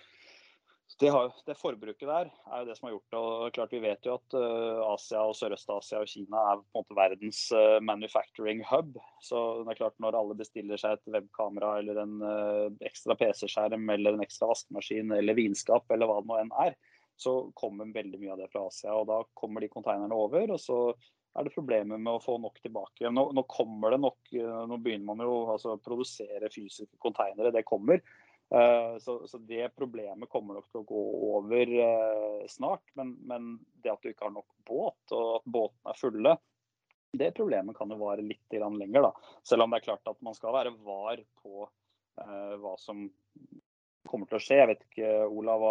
Det, 0.98 1.10
har, 1.14 1.30
det, 1.46 1.56
forbruket 1.60 2.08
der 2.10 2.30
er 2.32 2.62
jo 2.62 2.68
det 2.68 2.76
som 2.78 2.88
har 2.88 2.94
gjort 2.96 3.14
det. 3.14 3.20
og 3.20 3.54
klart 3.56 3.74
Vi 3.76 3.82
vet 3.84 4.08
jo 4.08 4.16
at 4.18 4.36
uh, 4.36 4.82
Asia 4.90 5.22
og 5.22 5.36
Sørøst-Asia 5.38 6.02
og 6.02 6.10
Kina 6.10 6.42
er 6.52 6.60
på 6.60 6.66
en 6.66 6.80
måte 6.82 6.98
verdens 6.98 7.42
uh, 7.54 7.78
manufacturing 7.86 8.64
hub. 8.72 8.98
Så 9.24 9.44
det 9.62 9.76
er 9.76 9.80
klart 9.84 10.00
når 10.02 10.18
alle 10.20 10.40
bestiller 10.40 10.82
seg 10.82 10.98
et 10.98 11.14
webkamera 11.14 11.76
eller 11.80 12.02
en 12.04 12.18
uh, 12.24 12.66
ekstra 12.90 13.16
PC-skjerm 13.20 13.86
eller 13.96 14.18
en 14.18 14.26
ekstra 14.26 14.50
vaskemaskin 14.50 15.14
eller 15.20 15.38
vinskap 15.38 15.88
eller 15.94 16.10
hva 16.10 16.20
det 16.24 16.32
nå 16.32 16.42
enn 16.42 16.52
er, 16.66 16.76
så 17.20 17.38
kommer 17.60 17.94
veldig 17.94 18.20
mye 18.20 18.34
av 18.34 18.44
det 18.44 18.50
fra 18.52 18.66
Asia. 18.68 18.96
og 18.96 19.08
Da 19.12 19.22
kommer 19.38 19.64
de 19.64 19.72
konteinerne 19.72 20.18
over. 20.18 20.56
og 20.56 20.60
så 20.64 20.82
er 21.38 21.46
det 21.46 21.54
problemer 21.54 22.00
med 22.00 22.12
å 22.16 22.22
få 22.24 22.38
nok 22.42 22.58
tilbake. 22.64 23.10
Nå, 23.14 23.30
nå 23.36 23.44
kommer 23.52 23.94
det 23.94 24.02
nok, 24.02 24.18
eh, 24.34 24.64
nå 24.70 24.80
begynner 24.82 25.12
man 25.12 25.24
jo 25.24 25.36
altså, 25.54 25.76
å 25.76 25.84
produsere 25.84 26.52
fysiske 26.52 26.98
konteinere. 27.04 27.54
Det 27.56 27.66
kommer. 27.68 28.02
Uh, 28.50 28.98
så, 28.98 29.28
så, 29.28 29.38
det 29.38 29.70
problemet 29.78 30.30
kommer 30.30 30.58
nok 30.58 30.72
til 30.72 30.82
å 30.82 30.88
gå 30.90 31.02
over 31.36 31.74
uh, 31.78 32.46
snart. 32.50 32.86
Men, 32.98 33.14
men, 33.30 33.52
det 33.84 33.94
at 33.94 34.02
du 34.02 34.10
ikke 34.12 34.28
har 34.28 34.36
nok 34.36 34.48
båt, 34.68 35.14
og 35.14 35.36
at 35.40 35.46
båtene 35.46 35.94
er 35.94 36.00
fulle, 36.00 36.36
det 37.20 37.32
problemet 37.38 37.78
kan 37.78 37.90
jo 37.90 38.00
vare 38.02 38.26
litt 38.26 38.54
lenger. 38.54 39.10
da. 39.10 39.14
Selv 39.44 39.66
om 39.66 39.72
det 39.72 39.82
er 39.82 39.88
klart 39.90 40.10
at 40.10 40.22
man 40.26 40.38
skal 40.38 40.54
være 40.54 40.76
var 40.86 41.22
på 41.42 41.66
uh, 41.66 42.56
hva 42.62 42.76
som 42.82 43.08
kommer 44.10 44.30
til 44.30 44.40
å 44.40 44.44
skje. 44.44 44.60
Jeg 44.62 44.70
vet 44.72 44.86
ikke, 44.88 45.10
Olav, 45.30 45.66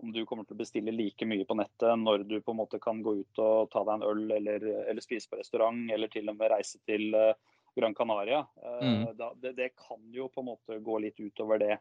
om 0.00 0.12
du 0.14 0.22
kommer 0.26 0.46
til 0.46 0.56
å 0.56 0.62
bestille 0.62 0.94
like 0.94 1.26
mye 1.28 1.46
på 1.46 1.56
nettet 1.58 1.98
når 2.00 2.24
du 2.28 2.38
på 2.40 2.54
en 2.54 2.60
måte 2.62 2.80
kan 2.82 3.02
gå 3.04 3.18
ut 3.20 3.40
og 3.42 3.70
ta 3.72 3.82
deg 3.84 3.98
en 3.98 4.06
øl 4.06 4.36
eller, 4.38 4.66
eller 4.88 5.04
spise 5.04 5.28
på 5.30 5.40
restaurant, 5.40 5.82
eller 5.92 6.10
til 6.12 6.30
og 6.30 6.38
med 6.38 6.52
reise 6.54 6.80
til 6.88 7.10
uh, 7.16 7.34
Gran 7.76 7.94
Canaria. 7.94 8.44
Uh, 8.62 8.82
mm. 8.82 9.02
da, 9.18 9.32
det, 9.42 9.56
det, 9.58 9.72
kan 9.78 10.00
jo 10.14 10.30
på 10.32 10.44
en 10.44 10.50
måte 10.52 10.78
gå 10.84 11.00
litt 11.04 11.20
utover 11.20 11.60
det, 11.62 11.76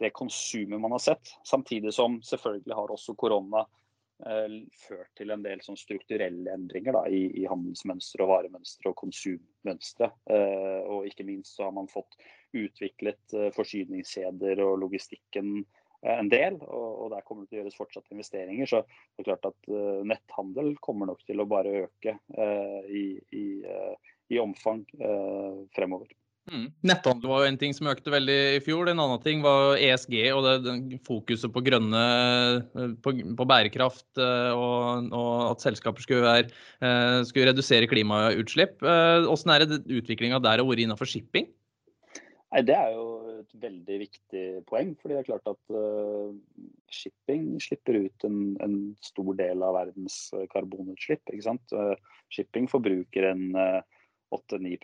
det 0.00 0.12
konsumet 0.16 0.80
man 0.80 0.94
har 0.96 1.02
sett. 1.02 1.34
Samtidig 1.46 1.94
som 1.94 2.20
selvfølgelig 2.24 2.76
har 2.78 2.92
også 2.94 3.14
korona 3.18 3.64
uh, 3.66 4.56
ført 4.86 5.10
til 5.18 5.34
en 5.34 5.44
del 5.44 5.62
sånn 5.64 5.78
strukturelle 5.80 6.54
endringer 6.54 6.96
da, 6.96 7.04
i, 7.10 7.26
i 7.42 7.46
handelsmønstre 7.50 8.24
og 8.24 8.32
varemønstre 8.36 8.92
og 8.92 8.98
konsummønstre. 9.02 10.12
og 10.86 11.06
ikke 11.10 11.26
minst 11.26 11.56
så 11.56 11.68
har 11.68 11.76
man 11.76 11.90
fått 11.90 12.16
utviklet 12.52 13.36
forsyningskjeder 13.56 14.60
og 14.64 14.80
logistikken 14.82 15.62
Eh, 16.02 16.18
en 16.18 16.28
del, 16.28 16.58
og, 16.66 17.10
der 17.12 17.22
kommer 17.26 17.44
det 17.44 17.52
til 17.52 17.60
å 17.60 17.62
gjøres 17.62 17.78
fortsatt 17.78 18.14
investeringer. 18.14 18.68
Så 18.68 18.82
det 18.82 19.22
er 19.22 19.30
klart 19.30 19.50
at 19.52 19.70
uh, 19.70 20.02
netthandel 20.06 20.74
kommer 20.82 21.10
nok 21.10 21.22
til 21.28 21.42
å 21.42 21.48
bare 21.48 21.84
øke 21.84 22.16
uh, 22.38 22.80
i, 22.90 23.06
i, 23.30 23.46
i, 24.32 24.40
omfang 24.42 24.84
fremover. 25.76 26.10
Mm. 26.50 26.64
Netthandel 26.90 27.30
var 27.30 27.44
jo 27.44 27.50
en 27.52 27.58
ting 27.60 27.74
som 27.76 27.86
økte 27.92 28.10
veldig 28.10 28.38
i 28.56 28.62
fjor. 28.64 28.88
En 28.90 28.98
annen 28.98 29.20
ting 29.22 29.44
var 29.44 29.76
ESG 29.78 30.16
og 30.34 30.42
det, 30.46 30.98
fokuset 31.06 31.52
på 31.54 31.62
grønne 31.62 32.02
på, 33.04 33.14
på 33.38 33.46
bærekraft 33.46 34.18
og, 34.18 35.06
og, 35.14 35.32
at 35.52 35.62
selskaper 35.62 36.02
skulle, 36.02 36.26
være, 36.26 37.22
skulle 37.28 37.46
redusere 37.52 37.86
klimautslipp. 37.90 38.82
Hvordan 38.82 39.54
er 39.54 39.66
det 39.66 39.82
utviklinga 39.86 40.42
der 40.42 40.58
har 40.58 40.66
vært 40.66 40.82
innenfor 40.82 41.08
shipping? 41.08 41.46
Nei, 42.52 42.60
Det 42.68 42.74
er 42.76 42.90
jo 42.92 43.06
et 43.40 43.54
veldig 43.62 43.98
viktig 44.02 44.44
poeng. 44.68 44.92
fordi 45.00 45.14
det 45.14 45.22
er 45.22 45.30
klart 45.30 45.48
at 45.48 45.72
uh, 45.72 46.34
shipping 46.92 47.56
slipper 47.64 47.96
ut 48.04 48.26
en, 48.28 48.38
en, 48.60 48.76
stor 49.00 49.32
del 49.38 49.64
av 49.64 49.78
verdens 49.78 50.18
eh, 50.36 50.44
karbonutslipp. 50.52 51.24
ikke 51.32 51.48
sant? 51.48 51.72
Uh, 51.72 51.96
shipping 52.32 52.68
forbruker 52.68 53.30
en 53.30 53.56
uh, 53.56 53.80
8-9 54.32 54.76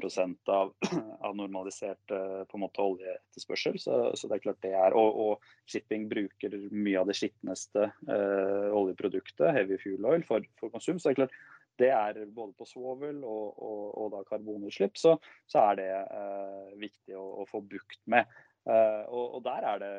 av, 0.53 0.73
av 1.27 1.37
normalisert 1.37 2.13
på 2.13 2.59
en 2.59 2.63
måte 2.63 2.85
oljeetterspørsel. 2.85 3.79
Så, 3.81 4.01
så, 4.15 4.29
det 4.29 4.39
er 4.39 4.45
klart 4.45 4.65
det 4.65 4.73
er, 4.77 4.97
og, 4.99 5.21
og 5.23 5.71
shipping 5.71 6.09
bruker 6.11 6.57
mye 6.71 7.01
av 7.01 7.09
det 7.09 7.17
skitneste 7.19 7.91
oljeproduktet, 8.09 9.47
heavy 9.57 9.79
fuel 9.81 10.11
oil, 10.11 10.27
for, 10.29 10.45
for 10.61 10.75
konsum. 10.75 11.01
så 11.01 11.09
det 11.09 11.17
er 11.17 11.21
klart 11.23 11.39
det 11.79 11.91
er 11.95 12.25
både 12.35 12.55
på 12.59 12.67
svovel 12.67 13.23
og, 13.23 13.59
og, 13.63 13.83
og 14.03 14.13
da 14.15 14.23
karbonutslipp, 14.27 14.99
så, 14.99 15.15
så 15.47 15.69
er 15.71 15.79
det 15.79 15.91
eh, 15.95 16.71
viktig 16.81 17.17
å, 17.19 17.25
å, 17.43 17.47
få 17.49 17.63
bukt 17.63 18.01
med. 18.11 18.27
Eh, 18.67 19.05
og, 19.07 19.39
der 19.47 19.67
er 19.73 19.83
det 19.83 19.93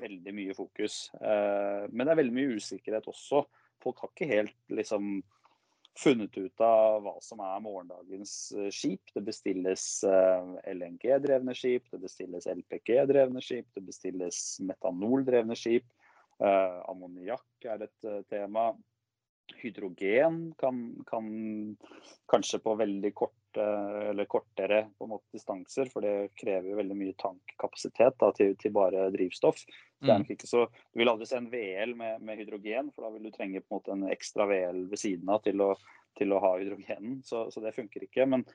veldig 0.00 0.34
mye 0.36 0.56
fokus. 0.56 1.04
Eh, 1.20 1.84
men 1.90 2.06
det 2.06 2.14
er 2.14 2.20
veldig 2.22 2.36
mye 2.38 2.56
usikkerhet 2.56 3.10
også. 3.12 3.44
Folk 3.82 4.00
har 4.02 4.12
ikke 4.12 4.30
helt 4.30 4.56
liksom 4.72 5.18
funnet 5.98 6.38
ut 6.38 6.60
av 6.60 7.02
hva 7.04 7.14
som 7.24 7.40
er 7.44 7.64
morgendagens 7.64 8.34
eh, 8.56 8.70
skip. 8.74 9.12
Det 9.14 9.24
bestilles 9.26 9.86
eh, 10.08 10.54
LNG-drevne 10.72 11.54
skip, 11.56 11.90
det 11.92 12.00
bestilles 12.02 12.48
LPG-drevne 12.50 13.42
skip, 13.44 13.68
det 13.76 13.84
bestilles 13.86 14.38
metanoldrevne 14.64 15.56
skip. 15.58 15.88
Eh, 16.42 16.78
ammoniakk 16.90 17.68
er 17.68 17.86
et 17.86 18.08
tema 18.32 18.72
hydrogen 19.60 20.54
kan, 20.58 21.04
kan, 21.06 21.28
kanskje 22.30 22.58
på 22.62 22.74
veldig 22.78 23.12
korte 23.14 23.38
eller 24.08 24.24
kortere 24.24 24.86
måte 24.98 25.36
distanser, 25.36 25.90
for 25.92 26.04
det 26.04 26.32
krever 26.40 26.78
veldig 26.78 26.96
mye 26.96 27.16
tankkapasitet 27.20 28.16
da, 28.20 28.30
til, 28.36 28.54
til, 28.60 28.72
bare 28.72 29.10
drivstoff. 29.12 29.60
Mm. 30.00 30.24
Så, 30.40 30.64
du 30.92 31.02
vil 31.02 31.12
aldri 31.12 31.28
se 31.28 31.38
en 31.38 31.50
VL 31.52 31.92
med, 31.98 32.22
med, 32.24 32.40
hydrogen, 32.40 32.90
for 32.94 33.06
da 33.06 33.12
vil 33.14 33.28
du 33.28 33.34
trenge 33.34 33.60
på 33.60 33.68
en 33.68 33.78
måte 33.78 33.96
en 33.96 34.06
ekstra 34.10 34.48
VL 34.48 34.86
ved 34.90 35.02
siden 35.02 35.32
av 35.32 35.42
til 35.44 35.60
å, 35.64 35.72
til 36.18 36.32
å 36.32 36.40
ha 36.42 36.54
hydrogenen. 36.56 37.20
Så, 37.26 37.46
så, 37.52 37.64
det 37.64 37.74
funker 37.76 38.08
ikke. 38.08 38.26
Men, 38.26 38.46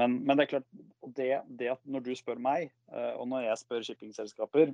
men, 0.00 0.20
men 0.24 0.38
det 0.38 0.46
er 0.46 0.54
klart, 0.56 0.70
det, 1.18 1.32
det, 1.60 1.74
at 1.76 1.84
når 1.84 2.08
du 2.08 2.14
spør 2.16 2.40
meg, 2.42 2.72
eh, 2.92 3.12
og 3.18 3.28
når 3.28 3.50
jeg 3.50 3.62
spør 3.66 3.86
shippingselskaper, 3.90 4.72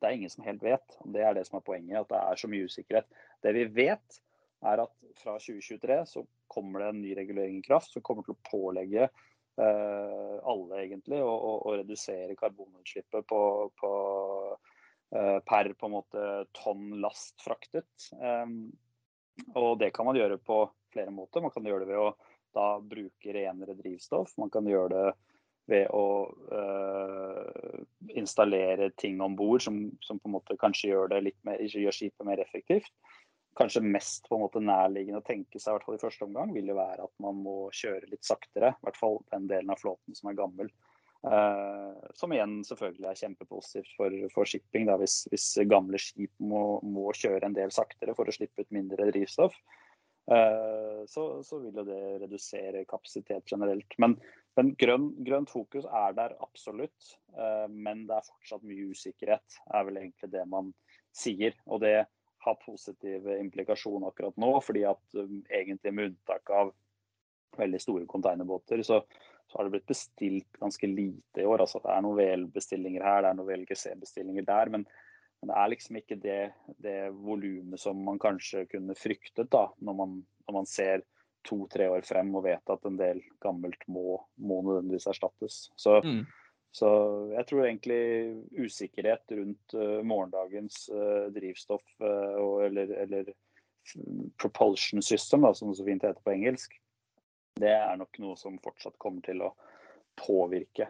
det 0.00 0.08
er 0.08 0.16
ingen 0.16 0.32
som 0.32 0.44
helt 0.44 0.64
vet. 0.64 0.98
Det 1.12 1.22
er 1.24 1.36
det 1.36 1.46
som 1.48 1.58
er 1.58 1.66
poenget, 1.66 2.00
at 2.02 2.10
det 2.12 2.20
er 2.20 2.40
så 2.40 2.50
mye 2.50 2.68
usikkerhet. 2.68 3.20
Det 3.44 3.52
vi 3.56 3.64
vet, 3.78 4.20
er 4.64 4.82
at 4.86 4.94
fra 5.20 5.36
2023 5.38 5.98
så 6.08 6.24
kommer 6.48 6.82
det 6.82 6.88
en 6.88 7.02
ny 7.02 7.14
regulering 7.16 7.58
i 7.58 7.66
kraft 7.66 7.92
som 7.92 8.04
kommer 8.04 8.26
til 8.26 8.36
å 8.36 8.44
pålegge 8.48 9.04
eh, 9.06 10.36
alle 10.52 10.80
egentlig 10.82 11.20
å, 11.22 11.28
å, 11.30 11.52
å, 11.68 11.74
redusere 11.80 12.36
karbonutslippet 12.38 13.26
på, 13.28 13.42
på, 13.80 13.92
eh, 15.16 15.38
per 15.46 15.72
på 15.78 15.92
måte 15.92 16.46
tonn 16.56 16.96
last 17.02 17.36
fraktet. 17.44 18.10
Eh, 18.16 18.46
og 19.54 19.76
det 19.82 19.92
kan 19.96 20.08
man 20.08 20.16
gjøre 20.16 20.40
på 20.40 20.62
flere 20.94 21.12
måter. 21.12 21.44
Man 21.44 21.52
kan 21.54 21.66
gjøre 21.68 21.84
det 21.84 21.92
ved 21.92 22.02
å 22.02 22.10
da 22.56 22.68
bruke 22.80 23.32
renere 23.36 23.76
drivstoff. 23.76 24.32
Man 24.40 24.52
kan 24.52 24.68
gjøre 24.68 24.92
det 24.94 25.08
ved 25.66 25.88
å 25.90 26.06
øh, 26.54 27.80
installere 28.14 28.92
ting 28.96 29.18
om 29.20 29.34
bord 29.36 29.64
som, 29.64 29.80
som, 30.00 30.20
på 30.22 30.30
en 30.30 30.36
måte 30.36 30.56
kanskje 30.60 30.92
gjør, 30.92 31.16
litt 31.20 31.38
mer, 31.44 31.58
gjør 31.58 31.96
skipet 31.96 32.28
mer 32.28 32.40
effektivt 32.40 32.92
kanskje 33.56 33.82
mest 33.84 34.28
på 34.28 34.36
en 34.36 34.44
måte 34.44 34.60
nærliggende 34.62 35.22
å 35.22 35.26
tenke 35.26 35.60
seg, 35.60 35.70
i 35.70 35.76
hvert 35.76 35.86
fall 35.86 35.96
i 35.96 36.02
første 36.02 36.26
omgang, 36.26 36.52
vil 36.54 36.68
jo 36.70 36.76
være 36.78 37.06
at 37.06 37.14
man 37.22 37.38
må 37.44 37.56
kjøre 37.74 38.10
litt 38.10 38.26
saktere. 38.26 38.74
I 38.74 38.86
hvert 38.88 39.00
fall 39.00 39.18
den 39.32 39.48
delen 39.50 39.72
av 39.72 39.80
flåten 39.80 40.18
som 40.18 40.30
er 40.30 40.38
gammel. 40.38 40.70
Uh, 41.26 41.96
som 42.14 42.30
igjen 42.30 42.60
selvfølgelig 42.62 43.08
er 43.10 43.18
kjempepositivt 43.18 43.94
for, 43.98 44.14
for 44.34 44.48
shipping. 44.48 44.86
Da, 44.86 44.98
hvis, 45.00 45.24
hvis, 45.32 45.48
gamle 45.70 45.98
skip 46.00 46.32
må, 46.38 46.78
må, 46.86 47.08
kjøre 47.16 47.48
en 47.48 47.56
del 47.56 47.72
saktere 47.74 48.14
for 48.14 48.28
å 48.28 48.34
slippe 48.34 48.62
ut 48.62 48.74
mindre 48.74 49.08
drivstoff. 49.10 49.56
Uh, 50.26 51.02
så, 51.10 51.24
så, 51.46 51.58
vil 51.62 51.80
jo 51.80 51.86
det 51.86 52.00
redusere 52.22 52.84
kapasitet 52.90 53.46
generelt. 53.50 53.96
Men, 54.02 54.18
men 54.58 54.74
grønn, 54.78 55.08
grønt 55.26 55.50
fokus 55.50 55.88
er 55.88 56.14
der 56.18 56.36
absolutt. 56.44 57.16
Uh, 57.34 57.66
men 57.72 58.04
det 58.06 58.20
er 58.20 58.28
fortsatt 58.28 58.68
mye 58.68 58.92
usikkerhet, 58.92 59.58
er 59.72 59.88
vel 59.88 60.02
egentlig 60.04 60.30
det 60.34 60.44
man 60.52 60.70
sier. 61.16 61.56
Og 61.66 61.82
det 61.82 61.96
ha 62.46 62.54
positiv 62.62 63.28
implikasjon 63.36 64.06
akkurat 64.08 64.36
nå. 64.40 64.52
fordi 64.64 64.84
at 64.88 65.18
um, 65.18 65.40
egentlig 65.50 65.92
med 65.94 66.12
unntak 66.12 66.50
av 66.50 66.74
veldig 67.56 67.80
store 67.80 68.06
containerbåter, 68.06 68.82
så, 68.82 69.00
så, 69.46 69.58
har 69.58 69.64
det 69.64 69.76
blitt 69.76 69.90
bestilt 69.90 70.60
ganske 70.60 70.86
lite 70.86 71.42
i 71.42 71.48
år. 71.48 71.64
altså 71.64 71.80
Det 71.84 71.92
er 71.92 72.04
noen 72.04 72.18
VL-bestillinger 72.20 73.04
her, 73.04 73.22
det 73.22 73.30
er 73.30 73.38
noen 73.38 73.50
VLGC-bestillinger 73.50 74.46
der. 74.46 74.72
Men, 74.74 74.86
men, 75.40 75.50
det 75.50 75.58
er 75.58 75.72
liksom 75.72 76.00
ikke 76.00 76.20
det, 76.22 76.40
det 76.84 76.96
volumet 77.16 77.80
som 77.80 78.00
man 78.04 78.20
kanskje 78.22 78.66
kunne 78.72 78.98
fryktet 78.98 79.50
da, 79.54 79.68
når 79.78 80.00
man, 80.02 80.18
når 80.46 80.58
man 80.60 80.68
ser 80.70 81.06
to-tre 81.46 81.86
år 81.92 82.02
frem 82.06 82.32
og 82.34 82.44
vet 82.48 82.74
at 82.74 82.88
en 82.88 82.98
del 82.98 83.22
gammelt 83.44 83.84
må, 83.86 84.18
må 84.36 84.60
nødvendigvis 84.66 85.06
erstattes. 85.12 85.66
Så, 85.78 86.00
mm. 86.02 86.24
Så, 86.74 86.88
jeg 87.32 87.46
tror 87.48 87.64
egentlig 87.64 88.00
usikkerhet 88.58 89.36
rundt 89.38 89.76
uh, 89.76 90.00
morgendagens 90.04 90.86
uh, 90.92 91.28
drivstoff 91.32 91.84
uh, 92.02 92.34
og, 92.42 92.66
eller, 92.68 92.92
eller, 93.06 93.30
propulsion 94.42 94.98
system, 95.04 95.44
da, 95.46 95.52
som 95.54 95.70
det 95.70 95.78
så 95.78 95.84
fint 95.86 96.02
heter 96.02 96.24
på 96.26 96.32
engelsk, 96.34 96.72
det 97.62 97.70
er 97.70 97.94
nok 98.00 98.18
noe 98.18 98.34
som 98.36 98.58
fortsatt 98.64 98.96
kommer 98.98 99.22
til 99.22 99.44
å 99.46 99.52
påvirke 100.18 100.88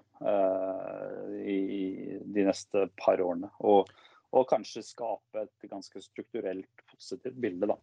i, 1.44 1.56
i 1.76 1.82
de 2.24 2.46
neste 2.46 2.86
par 2.96 3.20
årene. 3.20 3.50
Og 3.68 3.90
og 4.36 4.46
kanskje 4.50 4.82
skape 4.84 5.44
et 5.44 5.68
ganske 5.70 6.00
strukturelt 6.02 6.84
positivt 6.92 7.36
bilde, 7.42 7.70
da. 7.70 7.76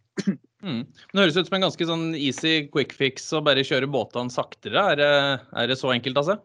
Mm. 0.64 0.84
Det 1.12 1.20
høres 1.20 1.36
ut 1.36 1.48
som 1.48 1.58
en 1.58 1.66
ganske 1.66 1.86
sånn 1.88 2.04
easy 2.16 2.54
quick 2.72 2.94
fix 2.96 3.26
å 3.36 3.42
bare 3.44 3.64
kjøre 3.66 3.88
båtene 3.90 4.32
saktere. 4.32 4.84
Er 4.94 5.00
det, 5.00 5.10
er 5.60 5.70
det 5.70 5.78
så 5.80 5.90
enkelt, 5.92 6.20
altså? 6.22 6.38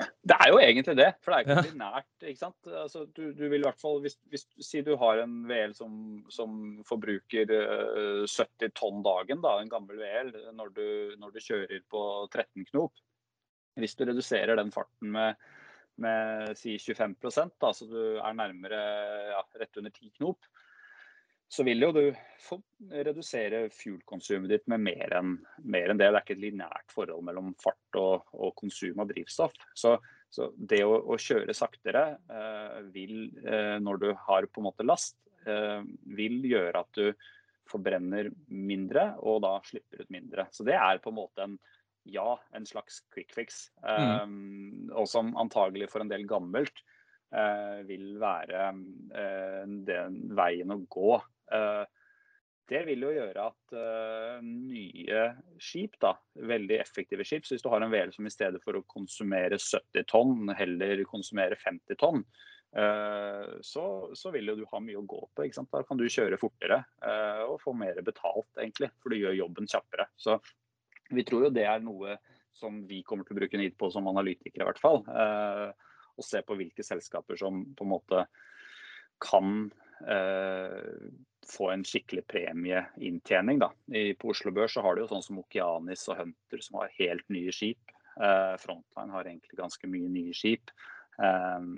Det 0.00 0.36
er 0.36 0.50
jo 0.52 0.58
egentlig 0.62 0.96
det, 0.98 1.08
for 1.20 1.32
det 1.32 1.38
er 1.38 1.44
ikke 1.44 1.76
ja. 1.80 2.02
ikke 2.30 2.40
sant? 2.40 2.70
Altså, 2.82 3.04
du, 3.16 3.22
du, 3.36 3.44
vil 3.48 3.60
i 3.60 3.66
hvert 3.66 3.80
fall, 3.80 4.00
hvis, 4.04 4.16
hvis 4.32 4.46
Si 4.64 4.82
du 4.86 4.94
har 5.00 5.22
en 5.22 5.38
VL 5.48 5.74
som, 5.76 5.94
som 6.32 6.58
forbruker 6.88 7.52
uh, 7.52 8.24
70 8.24 8.74
tonn 8.78 9.04
dagen, 9.06 9.42
da, 9.44 9.56
en 9.60 9.72
gammel 9.72 10.00
VL, 10.00 10.34
når 10.56 10.74
du, 10.76 10.84
når 11.20 11.34
du 11.34 11.40
kjører 11.44 11.86
på 11.92 12.04
13 12.32 12.68
knop. 12.72 13.02
Hvis 13.80 13.96
du 13.96 14.04
reduserer 14.08 14.58
den 14.58 14.72
farten 14.74 15.12
med 15.14 15.40
med 16.00 16.56
si 16.56 16.78
25 16.78 17.16
da, 17.60 17.72
så 17.76 17.84
du 17.84 18.00
er 18.16 18.36
nærmere 18.36 18.80
ja, 19.34 19.42
rett 19.60 19.80
under 19.80 19.92
10 19.92 20.14
knop, 20.16 20.46
så 21.50 21.64
vil 21.66 21.82
jo 21.82 21.90
du 21.94 22.04
få 22.38 22.60
redusere 22.94 23.64
fuel-konsumet 23.74 24.52
ditt 24.52 24.68
med 24.70 24.84
mer 24.84 25.16
enn, 25.18 25.32
mer 25.66 25.90
enn, 25.90 25.98
det. 25.98 26.06
Det 26.06 26.20
er 26.20 26.22
ikke 26.22 26.36
et 26.36 26.44
lineært 26.44 26.94
forhold 26.94 27.26
mellom 27.26 27.50
fart 27.62 27.98
og, 27.98 28.30
og 28.38 28.54
konsum 28.60 29.02
av 29.02 29.10
drivstoff. 29.10 29.56
Så, 29.74 29.96
så 30.30 30.52
det 30.54 30.84
å, 30.86 30.94
å, 31.10 31.18
kjøre 31.18 31.56
saktere 31.56 32.04
eh, 32.30 32.78
vil, 32.94 33.16
eh, 33.42 33.76
når 33.82 34.02
du 34.04 34.08
har 34.28 34.46
på 34.46 34.62
en 34.62 34.68
måte 34.70 34.86
last, 34.86 35.18
eh, 35.42 35.82
vil 36.14 36.38
gjøre 36.46 36.84
at 36.84 37.02
du 37.02 37.28
forbrenner 37.70 38.30
mindre 38.46 39.12
og 39.22 39.42
da 39.44 39.56
slipper 39.66 40.04
ut 40.04 40.14
mindre. 40.14 40.46
Så 40.54 40.66
det 40.66 40.78
er 40.78 41.02
på 41.02 41.10
en 41.10 41.18
måte 41.18 41.46
en 41.46 41.58
ja, 42.04 42.40
en 42.52 42.66
slags 42.66 43.00
quick 43.14 43.34
fix. 43.34 43.68
Mm. 43.84 44.22
Um, 44.22 44.90
og 44.94 45.08
som 45.08 45.34
antagelig 45.40 45.90
for 45.92 46.02
en 46.02 46.10
del 46.10 46.26
gammelt 46.28 46.82
uh, 47.34 47.82
vil 47.88 48.14
være 48.20 48.70
uh, 48.72 49.64
den 49.86 50.22
veien 50.36 50.74
å 50.74 50.80
gå. 50.90 51.18
Uh, 51.50 51.82
det 52.70 52.84
vil 52.86 53.02
jo 53.02 53.08
gjøre 53.10 53.44
at 53.50 53.72
nye 54.46 55.22
skip, 55.58 55.96
da, 55.98 56.12
veldig 56.38 56.76
effektive 56.78 57.24
skip, 57.26 57.42
så 57.42 57.56
hvis 57.56 57.64
du 57.64 57.66
har 57.72 57.82
en 57.82 57.90
VL 57.90 58.12
som 58.14 58.28
i 58.28 58.30
stedet 58.30 58.60
for 58.62 58.78
å 58.78 58.84
konsumere 58.86 59.58
70 59.58 60.06
tonn, 60.06 60.52
heller 60.54 61.02
konsumere 61.10 61.58
50 61.58 61.98
tonn, 61.98 62.22
så, 63.66 63.84
så, 64.14 64.30
vil 64.30 64.52
jo 64.52 64.54
du 64.60 64.62
ha 64.70 64.78
mye 64.86 65.00
å 65.00 65.02
gå 65.02 65.18
på. 65.34 65.48
Da 65.58 65.82
kan 65.82 65.98
du 65.98 66.06
kjøre 66.06 66.38
fortere 66.38 66.78
og 67.50 67.58
få 67.64 67.74
mer 67.74 67.98
betalt, 68.06 68.46
egentlig, 68.54 68.92
for 69.02 69.10
du 69.10 69.18
gjør 69.18 69.40
jobben 69.40 69.66
kjappere. 69.66 70.06
Så 70.14 70.38
vi 71.10 71.26
tror 71.26 71.48
jo 71.48 71.54
det 71.58 71.66
er 71.66 71.82
noe 71.82 72.20
som 72.60 72.82
vi 72.88 73.02
kommer 73.06 73.26
til 73.26 73.36
å 73.36 73.40
bruke 73.40 73.60
NID 73.60 73.76
på 73.80 73.90
som 73.92 74.08
analytikere, 74.10 74.64
i 74.64 74.68
hvert 74.68 74.82
fall. 74.82 75.02
Eh, 75.08 75.70
og 76.20 76.26
se 76.26 76.42
på 76.44 76.56
hvilke 76.58 76.84
selskaper 76.84 77.38
som 77.40 77.62
på 77.76 77.86
en 77.86 77.92
måte 77.94 78.24
kan 79.22 79.70
eh, 80.04 81.08
få 81.48 81.70
en 81.72 81.84
skikkelig 81.86 82.26
premieinntjening. 82.30 83.60
Da. 83.62 83.70
I, 83.94 84.12
på 84.18 84.32
Oslo 84.34 84.52
Børs 84.54 84.76
så 84.76 84.84
har 84.84 84.96
du 84.96 85.04
jo 85.04 85.10
sånn 85.10 85.26
som 85.26 85.40
Okeanis 85.42 86.06
og 86.10 86.20
Hunter 86.20 86.64
som 86.64 86.80
har 86.82 86.94
helt 86.98 87.26
nye 87.32 87.54
skip. 87.54 87.94
Eh, 88.20 88.54
Frontline 88.60 89.14
har 89.16 89.28
egentlig 89.28 89.58
ganske 89.60 89.90
mye 89.90 90.10
nye 90.12 90.36
skip 90.36 90.72
eh, 91.22 91.68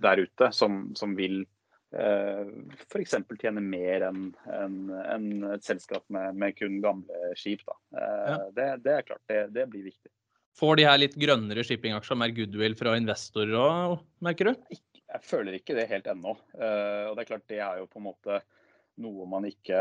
der 0.00 0.24
ute 0.26 0.52
som, 0.56 0.86
som 0.98 1.16
vil 1.18 1.42
Eh, 1.90 2.46
f.eks. 2.86 3.16
tjene 3.40 3.62
mer 3.64 4.04
enn 4.06 4.28
en, 4.54 4.74
en 4.94 5.24
et 5.56 5.64
selskap 5.66 6.04
med, 6.14 6.36
med, 6.38 6.54
kun 6.58 6.78
gamle 6.84 7.32
skip. 7.38 7.64
Eh, 7.66 8.28
ja. 8.30 8.36
Det, 8.54 8.66
det, 8.84 8.94
er 8.94 9.08
klart, 9.08 9.22
det, 9.30 9.40
det, 9.56 9.66
blir 9.72 9.88
viktig. 9.88 10.12
Får 10.58 10.78
de 10.78 10.86
her 10.86 11.00
litt 11.00 11.16
grønnere 11.18 11.64
shippingaksjer 11.66 12.18
mer 12.20 12.34
goodwill 12.36 12.76
fra 12.78 12.94
investorer 12.98 13.58
òg, 13.58 13.98
merker 14.22 14.50
du? 14.50 14.78
Jeg 15.10 15.26
føler 15.26 15.58
ikke 15.58 15.74
det 15.74 15.88
helt 15.90 16.06
ennå. 16.10 16.36
Eh, 16.54 17.10
og 17.10 17.18
det 17.18 17.24
er 17.24 17.30
klart 17.32 17.50
det 17.50 17.58
er 17.58 17.82
jo 17.82 17.90
på 17.90 17.98
en 17.98 18.06
måte 18.06 18.40
noe 19.00 19.26
man 19.28 19.46
ikke 19.48 19.80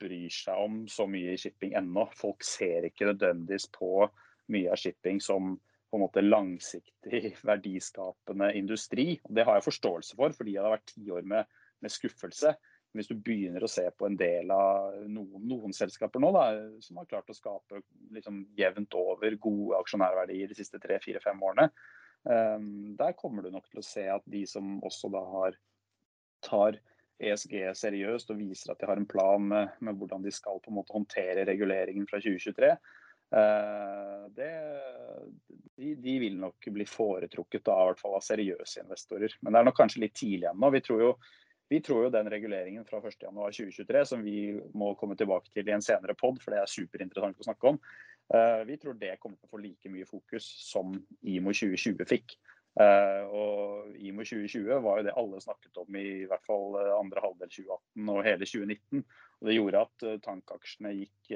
bryr 0.00 0.32
seg 0.32 0.60
om 0.60 0.82
så 0.90 1.06
mye 1.08 1.34
i 1.34 1.40
shipping 1.40 1.74
ennå. 1.78 2.06
Folk 2.16 2.44
ser 2.46 2.88
ikke 2.88 3.08
nødvendigvis 3.10 3.68
på 3.74 4.06
mye 4.52 4.72
av 4.72 4.80
shipping 4.80 5.20
som 5.22 5.56
på 5.90 5.98
en 5.98 6.04
måte 6.04 6.24
langsiktig 6.24 7.34
verdiskapende 7.50 8.52
industri. 8.58 9.14
Det 9.28 9.46
har 9.46 9.58
jeg 9.58 9.68
forståelse 9.68 10.18
for, 10.18 10.34
fordi 10.36 10.56
det 10.56 10.64
har 10.64 10.74
vært 10.76 10.90
ti 10.92 11.04
år 11.14 11.28
med, 11.28 11.52
med, 11.82 11.92
skuffelse. 11.92 12.54
Men 12.90 13.02
hvis 13.02 13.10
du 13.10 13.20
begynner 13.22 13.64
å 13.64 13.70
se 13.70 13.84
på 13.92 14.08
en 14.08 14.16
del 14.18 14.50
av 14.54 14.96
noen, 15.10 15.44
noen 15.48 15.76
selskaper 15.76 16.22
nå 16.22 16.32
da, 16.34 16.46
som 16.84 17.00
har 17.00 17.08
klart 17.10 17.30
å 17.30 17.36
skape 17.36 17.82
liksom, 18.14 18.44
jevnt 18.58 18.96
over 18.98 19.38
gode 19.42 19.80
aksjonærverdier 19.82 20.50
de 20.50 20.58
siste 20.58 20.80
tre, 20.82 20.98
fire, 21.02 21.20
fem 21.24 21.42
årene, 21.44 21.68
um, 22.24 22.68
der 22.98 23.16
kommer 23.18 23.44
du 23.44 23.50
nok 23.52 23.68
til 23.70 23.82
å 23.82 23.86
se 23.86 24.06
at 24.10 24.24
de 24.32 24.44
som 24.48 24.78
også 24.86 25.12
da 25.12 25.22
har 25.34 25.58
tar 26.46 26.78
ESG 27.16 27.54
seriøst 27.78 28.30
og 28.32 28.38
viser 28.40 28.72
at 28.72 28.80
de 28.80 28.88
har 28.90 29.00
en 29.00 29.08
plan 29.08 29.42
med, 29.42 29.74
med 29.80 29.96
hvordan 29.96 30.24
de 30.24 30.32
skal 30.34 30.60
på 30.60 30.72
en 30.72 30.78
måte 30.78 30.92
håndtere 30.92 31.46
reguleringen 31.48 32.08
fra 32.10 32.20
2023, 32.20 32.74
Eh, 33.30 34.30
det, 34.30 34.50
de, 35.76 35.94
de, 35.94 36.18
vil 36.18 36.38
nok 36.38 36.68
bli 36.72 36.86
foretrukket 36.86 37.68
av, 37.68 37.90
hvert 37.90 38.02
fall 38.02 38.14
av 38.18 38.24
seriøse 38.24 38.84
investorer. 38.84 39.34
Men 39.40 39.52
det 39.52 39.60
er 39.60 39.68
nok 39.68 39.78
kanskje 39.80 40.04
litt 40.04 40.16
tidlig 40.18 40.48
ennå. 40.50 40.70
Vi 40.74 40.82
tror 40.86 41.02
jo, 41.02 41.12
vi 41.72 41.80
tror 41.82 42.06
jo 42.06 42.12
den 42.14 42.30
reguleringen 42.30 42.86
fra 42.86 43.00
1.1.2023, 43.02 44.04
som 44.12 44.22
vi 44.26 44.38
må 44.78 44.92
komme 45.00 45.18
tilbake 45.18 45.50
til 45.50 45.66
i 45.66 45.74
en 45.74 45.84
senere 45.84 46.14
pod, 46.18 46.38
for 46.42 46.54
det 46.54 46.62
er 46.62 46.70
superinteressant 46.70 47.42
å 47.42 47.48
snakke 47.48 47.72
om, 47.72 47.80
eh, 48.34 48.60
vi 48.68 48.78
tror 48.82 48.98
det 49.00 49.16
kommer 49.22 49.40
til 49.40 49.50
å 49.50 49.56
få 49.56 49.62
like 49.64 49.90
mye 49.92 50.06
fokus 50.08 50.46
som 50.68 50.94
IMO 51.26 51.54
2020 51.56 52.06
fikk. 52.06 52.38
Uh, 52.76 53.24
og 53.32 53.92
IMO 54.04 54.24
2020 54.26 54.82
var 54.84 54.98
jo 54.98 55.04
det 55.06 55.14
alle 55.16 55.38
snakket 55.40 55.78
om 55.80 55.96
i, 55.96 56.26
hvert 56.28 56.44
fall 56.44 56.74
eh, 56.76 56.90
andre 56.92 57.22
halvdel 57.24 57.48
2018 57.48 58.10
og 58.12 58.18
hele 58.26 58.48
2019. 58.50 59.04
Og 59.40 59.48
det 59.48 59.54
gjorde 59.56 59.84
at 59.86 60.04
uh, 60.04 60.16
tankaksjene 60.26 60.92
gikk, 60.98 61.30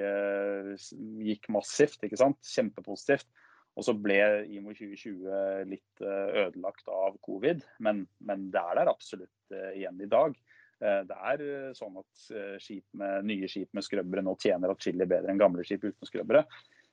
gikk, 1.25 1.49
massivt, 1.57 2.05
ikke 2.05 2.21
sant? 2.21 2.41
kjempepositivt. 2.45 3.31
Og 3.79 3.87
så 3.87 3.95
ble 3.97 4.19
IMO 4.53 4.75
2020 4.77 5.71
litt 5.71 6.03
ødelagt 6.03 6.91
av 6.93 7.15
covid, 7.25 7.63
men, 7.87 8.03
men 8.27 8.49
det 8.53 8.61
er 8.61 8.81
der 8.81 8.91
absolutt 8.91 9.55
igjen 9.79 10.03
i 10.03 10.09
dag. 10.11 10.35
Det 10.81 11.17
er 11.31 11.45
sånn 11.79 12.01
at 12.01 12.25
skip 12.61 12.99
med, 12.99 13.29
nye 13.31 13.49
skip 13.49 13.71
med 13.77 13.87
skrøbbere 13.87 14.25
nå 14.27 14.35
tjener 14.43 14.75
atskillig 14.75 15.07
bedre 15.09 15.31
enn 15.31 15.41
gamle 15.41 15.65
skip 15.65 15.87
uten 15.87 16.09
skrøbbere. 16.09 16.43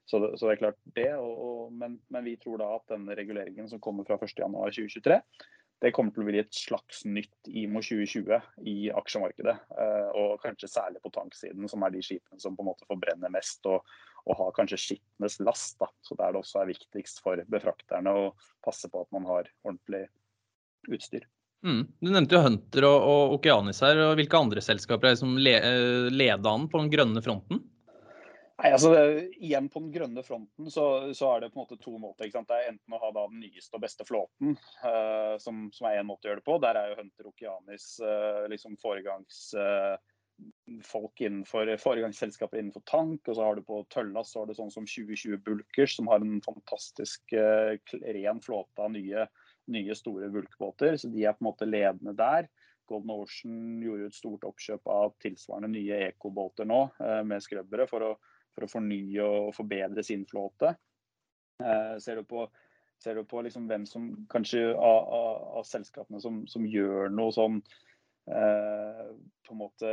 Så 0.08 0.22
så 0.39 0.48
det, 0.48 0.54
er 0.56 0.62
klart 0.62 0.82
det, 0.96 1.10
og, 1.20 1.39
og, 1.43 1.62
men, 1.76 1.98
men, 2.08 2.24
vi 2.24 2.38
tror 2.39 2.62
da 2.62 2.72
at 2.78 2.93
denne 2.93 3.15
reguleringen 3.17 3.67
som 3.67 3.82
kommer 3.84 4.08
fra 4.08 4.15
1.1.2023, 4.24 5.20
det 5.84 5.91
kommer 5.93 6.13
til 6.13 6.24
å 6.24 6.28
bli 6.30 6.39
et 6.41 6.58
slags 6.58 7.04
nytt 7.06 7.50
IMO 7.52 7.84
2020 7.84 8.39
i 8.72 8.76
aksjemarkedet. 8.98 9.54
Eh, 9.78 10.08
og 10.17 10.39
kanskje 10.41 10.72
særlig 10.72 11.04
på 11.04 11.12
tanksiden, 11.13 11.67
som 11.70 11.84
er 11.86 11.93
de 11.93 12.02
skipene 12.06 12.41
som 12.41 12.56
på 12.58 12.65
en 12.65 12.72
måte 12.72 12.88
forbrenner 12.89 13.34
mest 13.34 13.67
og, 13.70 13.86
og 14.26 14.39
har 14.39 14.56
kanskje 14.58 14.80
skitnes 14.86 15.38
last. 15.43 15.78
Da. 15.84 15.91
Så 16.02 16.17
der 16.17 16.34
det 16.34 16.41
også 16.41 16.63
er 16.63 16.72
viktigst 16.72 17.22
for 17.26 17.43
befrakterne 17.52 18.15
å 18.15 18.28
passe 18.65 18.89
på 18.89 19.06
at 19.06 19.13
man 19.13 19.28
har 19.30 19.52
ordentlig 19.67 20.08
utstyr. 20.89 21.28
Mm. 21.67 21.84
Du 22.00 22.10
nevnte 22.10 22.38
jo 22.38 22.46
Hunter 22.46 22.88
og, 22.88 22.98
og 23.12 23.38
Okeanis 23.38 23.84
her. 23.84 24.00
og 24.08 24.17
Hvilke 24.17 24.39
andre 24.39 24.63
selskaper 24.63 25.12
er 25.12 25.17
det 25.17 25.22
som 25.22 25.38
le, 25.38 25.58
eh, 25.60 26.10
leder 26.13 26.54
an 26.56 26.70
på 26.72 26.82
den 26.82 26.93
grønne 26.93 27.22
fronten? 27.26 27.62
Nei, 28.58 28.72
altså 28.74 28.89
Igjen 29.38 29.67
på 29.70 29.82
den 29.84 29.91
grønne 29.93 30.24
fronten 30.26 30.72
så, 30.74 31.13
så, 31.13 31.30
er 31.36 31.43
det 31.43 31.52
på 31.54 31.60
en 31.60 31.65
måte 31.67 31.78
to 31.82 31.93
måter. 32.02 32.26
ikke 32.26 32.39
sant? 32.39 32.50
Det 32.50 32.58
er 32.58 32.72
enten 32.72 32.96
å 32.96 33.02
ha 33.04 33.12
da 33.13 33.28
den 33.30 33.41
nyeste 33.43 33.78
og 33.78 33.84
beste 33.84 34.06
flåten, 34.08 34.56
uh, 34.82 35.36
som, 35.41 35.67
som, 35.76 35.88
er 35.89 36.00
én 36.02 36.08
måte 36.10 36.26
å 36.26 36.32
gjøre 36.32 36.41
det 36.41 36.48
på. 36.48 36.58
Der 36.63 36.80
er 36.80 36.86
jo 36.89 37.00
Hunter 37.04 37.30
Okeanis 37.30 37.89
uh, 38.02 38.46
liksom 38.50 38.78
foregangsfolk 38.82 40.02
Uh, 41.22 41.26
innenfor 41.28 41.70
foregangsselskaper 41.82 42.58
innenfor 42.58 42.82
tank. 42.89 43.22
Og 43.30 43.38
så 43.38 43.46
har 43.46 43.54
du 43.58 43.62
på 43.67 43.84
Tøllas 43.93 44.34
så 44.34 44.41
har 44.41 44.50
du 44.50 44.56
sånn 44.58 44.74
som 44.74 44.86
2020 44.89 45.38
Bulkers, 45.46 45.93
som 46.00 46.10
har 46.10 46.26
en 46.26 46.41
fantastisk 46.46 47.22
ren 47.34 48.41
flåte 48.41 48.82
av 48.82 48.89
nye, 48.93 49.28
nye 49.74 49.98
store 49.98 50.32
bulkbåter. 50.34 50.98
Så 50.98 51.13
de 51.13 51.26
er 51.26 51.38
på 51.38 51.46
en 51.46 51.50
måte 51.52 51.70
ledende 51.70 52.13
der. 52.17 52.50
Golden 52.89 53.13
Ocean 53.17 53.82
gjorde 53.84 54.10
et 54.10 54.17
stort 54.17 54.46
oppkjøp 54.48 54.86
av 54.89 55.13
tilsvarende 55.22 55.70
nye 55.74 55.98
ekobåter 56.08 56.65
nå, 56.70 56.80
med 57.28 57.43
skrøbbere 57.43 57.84
for 57.89 58.06
å, 58.06 58.12
for 58.58 58.65
å 58.65 58.72
fornye 58.72 59.24
og 59.24 59.54
forbedre 59.56 60.04
sin 60.04 60.26
flåte. 60.30 60.74
Ser 62.02 62.20
du 62.20 62.26
på 62.28 62.48
Ser 63.04 63.15
du 63.15 63.26
på 63.30 63.41
liksom 63.46 63.67
hvem 63.70 63.86
som 63.86 64.10
kanskje 64.32 64.72
av, 64.74 65.10
av, 65.13 65.41
av 65.60 65.65
selskapene 65.70 66.22
som, 66.22 66.41
som, 66.50 66.65
gjør 66.65 67.12
noe 67.13 67.34
sånn 67.36 67.60
eh, 68.32 69.04
på 69.46 69.54
en 69.54 69.60
måte 69.60 69.91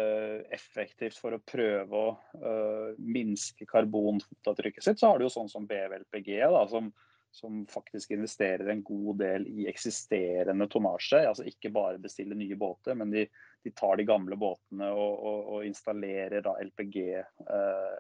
effektivt 0.55 1.19
for 1.21 1.37
å 1.37 1.43
prøve 1.45 2.01
å 2.01 2.15
eh, 2.41 2.95
minske 2.97 3.69
karbonfotavtrykket 3.69 4.87
sitt, 4.87 5.03
så 5.03 5.13
har 5.13 5.21
du 5.21 5.27
jo 5.27 5.35
sånn 5.35 5.53
som 5.53 5.69
BVLPG, 5.69 6.33
da, 6.57 6.65
som, 6.71 6.89
som, 7.29 7.61
faktisk 7.69 8.17
investerer 8.17 8.73
en 8.73 8.83
god 8.89 9.21
del 9.21 9.47
i 9.53 9.69
eksisterende 9.69 10.69
tonnasje. 10.73 11.27
altså 11.29 11.45
Ikke 11.51 11.75
bare 11.77 12.01
bestiller 12.01 12.41
nye 12.41 12.57
båter, 12.57 12.97
men 12.97 13.13
de, 13.13 13.29
de 13.69 13.77
tar 13.77 14.01
de 14.01 14.09
gamle 14.09 14.41
båtene 14.41 14.89
og, 14.97 15.13
og, 15.21 15.41
og 15.59 15.69
installerer 15.69 16.41
da 16.49 16.57
LPG 16.65 16.99
eh, 17.13 17.97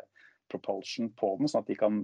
propulsion 0.52 1.10
på 1.16 1.34
den, 1.38 1.50
sånn 1.50 1.64
at 1.64 1.70
de 1.70 1.78
kan 1.78 2.02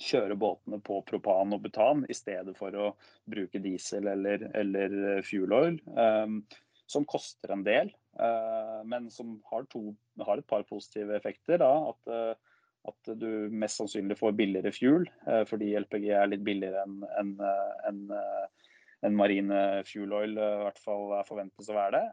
kjøre 0.00 0.36
båtene 0.38 0.80
på 0.82 1.00
propan 1.06 1.54
og 1.54 1.62
butan 1.64 2.02
i 2.10 2.16
stedet 2.16 2.56
for 2.58 2.74
å 2.74 2.90
bruke 3.30 3.60
diesel 3.62 4.08
eller, 4.10 4.48
eller 4.56 5.22
fuel 5.26 5.54
oil. 5.54 5.78
Um, 5.94 6.42
som 6.86 7.06
koster 7.08 7.52
en 7.54 7.62
del, 7.64 7.92
uh, 8.20 8.82
men 8.84 9.08
som 9.12 9.38
har, 9.50 9.64
to, 9.72 9.94
har, 10.20 10.40
et 10.40 10.48
par 10.48 10.66
positive 10.68 11.14
effekter. 11.16 11.62
Da, 11.62 11.70
at, 11.92 12.10
uh, 12.10 12.58
at, 12.90 13.12
du 13.20 13.48
mest 13.54 13.80
sannsynlig 13.80 14.18
får 14.20 14.34
billigere 14.36 14.74
fuel, 14.74 15.08
uh, 15.28 15.42
fordi 15.48 15.72
LPG 15.80 16.10
er 16.12 16.28
litt 16.32 16.44
billigere 16.44 16.84
enn 16.84 16.98
en, 17.20 17.32
en, 17.88 18.02
en 19.04 19.16
marine 19.16 19.62
fuel 19.88 20.12
oil 20.16 20.36
i 20.36 20.50
hvert 20.64 20.80
fall 20.82 21.14
er 21.18 21.28
forventes 21.28 21.70
å 21.70 21.76
være 21.76 22.00
det. 22.00 22.04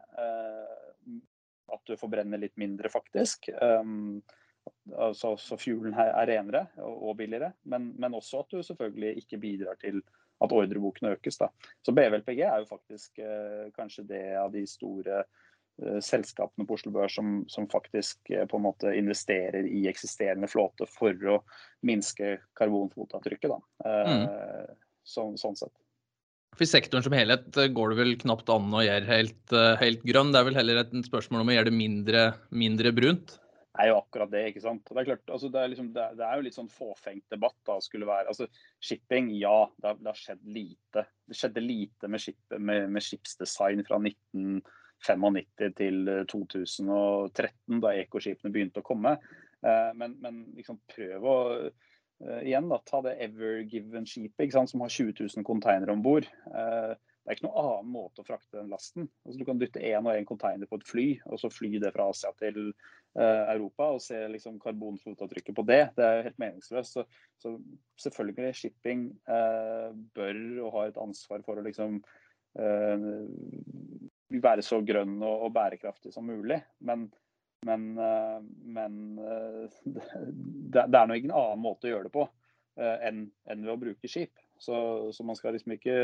At 1.72 1.88
du 1.88 1.96
forbrenner 1.96 2.40
litt 2.40 2.56
mindre, 2.60 2.90
faktisk. 2.92 3.48
Um, 3.60 4.20
altså, 4.96 5.36
så 5.40 5.58
fuelen 5.60 5.94
her 5.96 6.12
er 6.14 6.28
renere 6.30 6.64
og 6.82 7.16
billigere. 7.20 7.52
Men, 7.64 7.92
men, 7.98 8.14
også 8.18 8.42
at 8.42 8.52
du 8.52 8.62
selvfølgelig 8.62 9.16
ikke 9.22 9.40
bidrar 9.42 9.78
til 9.80 10.02
at 10.42 10.52
ordreboken 10.52 11.12
økes. 11.12 11.38
Da. 11.38 11.50
Så 11.86 11.94
BVLPG 11.94 12.42
er 12.42 12.62
jo 12.62 12.68
faktisk 12.70 13.22
eh, 13.22 13.70
kanskje 13.76 14.06
det 14.08 14.24
av 14.40 14.50
de 14.54 14.64
store 14.66 15.22
eh, 15.22 16.00
selskapene 16.02 16.66
på 16.66 16.78
Oslo 16.78 16.90
Børs 16.94 17.14
som, 17.18 17.44
som 17.52 17.68
faktisk 17.70 18.32
eh, 18.34 18.46
på 18.50 18.58
en 18.58 18.66
måte 18.66 18.94
investerer 18.98 19.68
i 19.68 19.84
eksisterende 19.90 20.50
flåte 20.50 20.88
for 20.90 21.30
å 21.30 21.38
minske 21.86 22.40
karbonfotavtrykket. 22.58 23.54
Da. 23.54 23.60
Eh, 23.86 24.12
mm. 24.18 24.82
så, 25.06 25.30
sånn 25.38 25.58
sett. 25.62 25.76
For 26.58 26.68
sektoren 26.68 27.04
som 27.04 27.14
helhet 27.16 27.56
eh, 27.56 27.70
går 27.72 27.92
det 27.92 28.00
vel 28.02 28.16
knapt 28.20 28.50
an 28.52 28.74
å 28.76 28.82
gjøre 28.84 29.08
helt, 29.08 29.54
eh, 29.56 29.76
helt 29.80 30.02
grønn. 30.08 30.34
Det 30.34 30.40
er 30.40 30.48
vel 30.50 30.58
heller 30.58 30.82
et 30.82 30.92
spørsmål 31.06 31.44
om 31.44 31.52
å 31.52 31.56
gjøre 31.56 31.70
det 31.70 31.78
mindre, 31.78 32.24
mindre 32.50 32.92
brunt? 32.96 33.38
Er 33.80 33.88
jo 33.88 33.98
akkurat 33.98 34.30
det. 34.32 34.42
ikke 34.50 34.62
sant? 34.64 34.84
Det 34.88 35.00
er 35.00 35.08
klart, 35.08 35.24
altså 35.32 35.48
det, 35.52 35.60
er 35.60 35.72
liksom, 35.72 35.92
det, 35.96 36.06
det, 36.18 36.26
er 36.26 36.38
jo 36.38 36.46
litt 36.46 36.58
sånn 36.58 36.72
fåfengt 36.72 37.24
debatt. 37.32 37.56
da, 37.68 37.78
skulle 37.84 38.08
være, 38.08 38.28
altså 38.32 38.48
Shipping, 38.82 39.30
ja, 39.38 39.56
det 39.78 39.90
har, 39.90 40.00
det 40.00 40.10
har 40.12 40.20
skjedd 40.20 40.42
lite. 40.58 41.06
Det 41.28 41.38
skjedde 41.38 41.64
lite 41.64 42.10
med, 42.12 42.22
skip, 42.22 42.40
med, 42.58 42.90
med 42.92 43.06
skipsdesign 43.06 43.84
fra 43.88 44.00
1995 44.02 45.72
til 45.78 46.12
2013, 46.30 47.80
da 47.82 47.94
ekoskipene 48.02 48.52
begynte 48.54 48.82
å 48.82 48.86
komme. 48.86 49.16
Eh, 49.62 49.90
men, 49.98 50.18
men 50.22 50.44
liksom 50.58 50.80
prøv 50.90 51.26
å 51.26 51.38
eh, 51.62 52.42
igjen 52.42 52.68
da, 52.70 52.80
ta 52.86 53.00
det 53.06 53.16
Ever 53.24 53.62
Given-skipet 53.70 54.52
som 54.52 54.84
har 54.84 54.92
20 54.92 55.16
000 55.24 55.46
containere 55.46 55.94
om 55.94 56.04
bord. 56.04 56.28
Uh, 56.52 56.92
det 57.22 57.30
er 57.30 57.36
ikke 57.38 57.46
noen 57.46 57.66
annen 57.68 57.90
måte 57.94 58.22
å 58.22 58.26
frakte 58.26 58.56
den 58.58 58.72
lasten. 58.72 59.04
Altså, 59.22 59.36
du 59.38 59.46
kan 59.46 59.60
dytte 59.60 59.82
én 59.86 60.02
og 60.02 60.16
én 60.16 60.26
container 60.26 60.66
på 60.66 60.80
et 60.80 60.88
fly, 60.88 61.04
og 61.30 61.38
så 61.38 61.52
fly 61.54 61.76
det 61.78 61.92
fra 61.94 62.08
Asia 62.10 62.32
til 62.40 62.58
uh, 62.72 63.44
Europa 63.52 63.92
og 63.94 64.02
se 64.02 64.18
liksom, 64.32 64.56
karbonfotavtrykket 64.62 65.54
på 65.54 65.64
det. 65.68 65.84
Det 65.94 66.02
er 66.06 66.16
jo 66.16 66.24
helt 66.26 66.42
meningsløst. 66.42 66.98
Så, 66.98 67.06
så 67.38 67.54
selvfølgelig 68.02 68.56
shipping 68.58 69.06
uh, 69.30 69.94
bør 70.18 70.42
og 70.64 70.74
har 70.74 70.90
et 70.90 71.00
ansvar 71.04 71.46
for 71.46 71.62
å 71.62 71.66
liksom 71.68 72.00
uh, 72.58 73.08
være 74.42 74.66
så 74.66 74.82
grønn 74.82 75.20
og, 75.22 75.46
og, 75.46 75.54
bærekraftig 75.54 76.10
som 76.16 76.26
mulig. 76.26 76.58
Men, 76.82 77.06
men, 77.62 77.90
men 78.66 79.00
det, 79.86 80.88
det, 80.88 80.98
er 80.98 81.06
nå 81.06 81.20
ingen 81.20 81.30
annen 81.30 81.62
måte 81.62 81.86
å 81.86 81.94
gjøre 81.94 82.08
det 82.08 82.16
på 82.16 82.26
enn, 82.82 83.26
en 83.52 83.62
ved 83.62 83.76
å 83.76 83.78
bruke 83.78 84.10
skip. 84.10 84.34
Så, 84.58 84.74
så 85.14 85.26
man 85.26 85.38
skal 85.38 85.54
liksom 85.54 85.76
ikke 85.76 85.98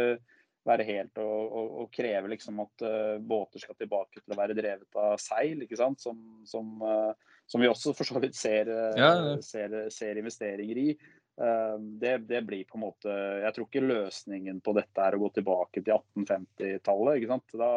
være 0.68 0.87
helt 0.88 1.20
og, 1.22 1.52
og, 1.59 1.70
og 1.83 1.92
kreve 1.94 2.31
liksom 2.33 2.61
at 2.64 2.85
uh, 2.85 3.16
båter 3.20 3.62
skal 3.62 3.76
tilbake 3.78 4.20
til 4.20 4.35
å 4.35 4.38
være 4.38 4.57
drevet 4.59 5.00
av 5.00 5.16
seil, 5.22 5.64
ikke 5.64 5.78
sant? 5.78 6.02
Som, 6.02 6.20
som, 6.48 6.74
uh, 6.83 7.38
som 7.48 7.62
vi 7.62 7.70
også 7.70 7.94
for 7.96 8.09
så 8.09 8.20
vidt 8.22 8.37
ser, 8.38 8.70
uh, 8.70 8.98
ja, 8.98 9.12
ja. 9.14 9.37
ser, 9.44 9.78
ser 9.94 10.20
investeringer 10.20 10.85
i. 10.85 10.90
Det, 11.38 12.16
det, 12.26 12.40
blir 12.42 12.64
på 12.66 12.74
en 12.74 12.83
måte 12.83 13.12
Jeg 13.44 13.54
tror 13.54 13.66
ikke 13.68 13.83
løsningen 13.85 14.57
på 14.59 14.72
dette 14.74 15.04
er 15.04 15.14
å 15.14 15.20
gå 15.22 15.28
tilbake 15.37 15.85
til 15.87 15.94
1850-tallet. 15.94 17.20
ikke 17.20 17.28
sant? 17.31 17.54
Da, 17.61 17.68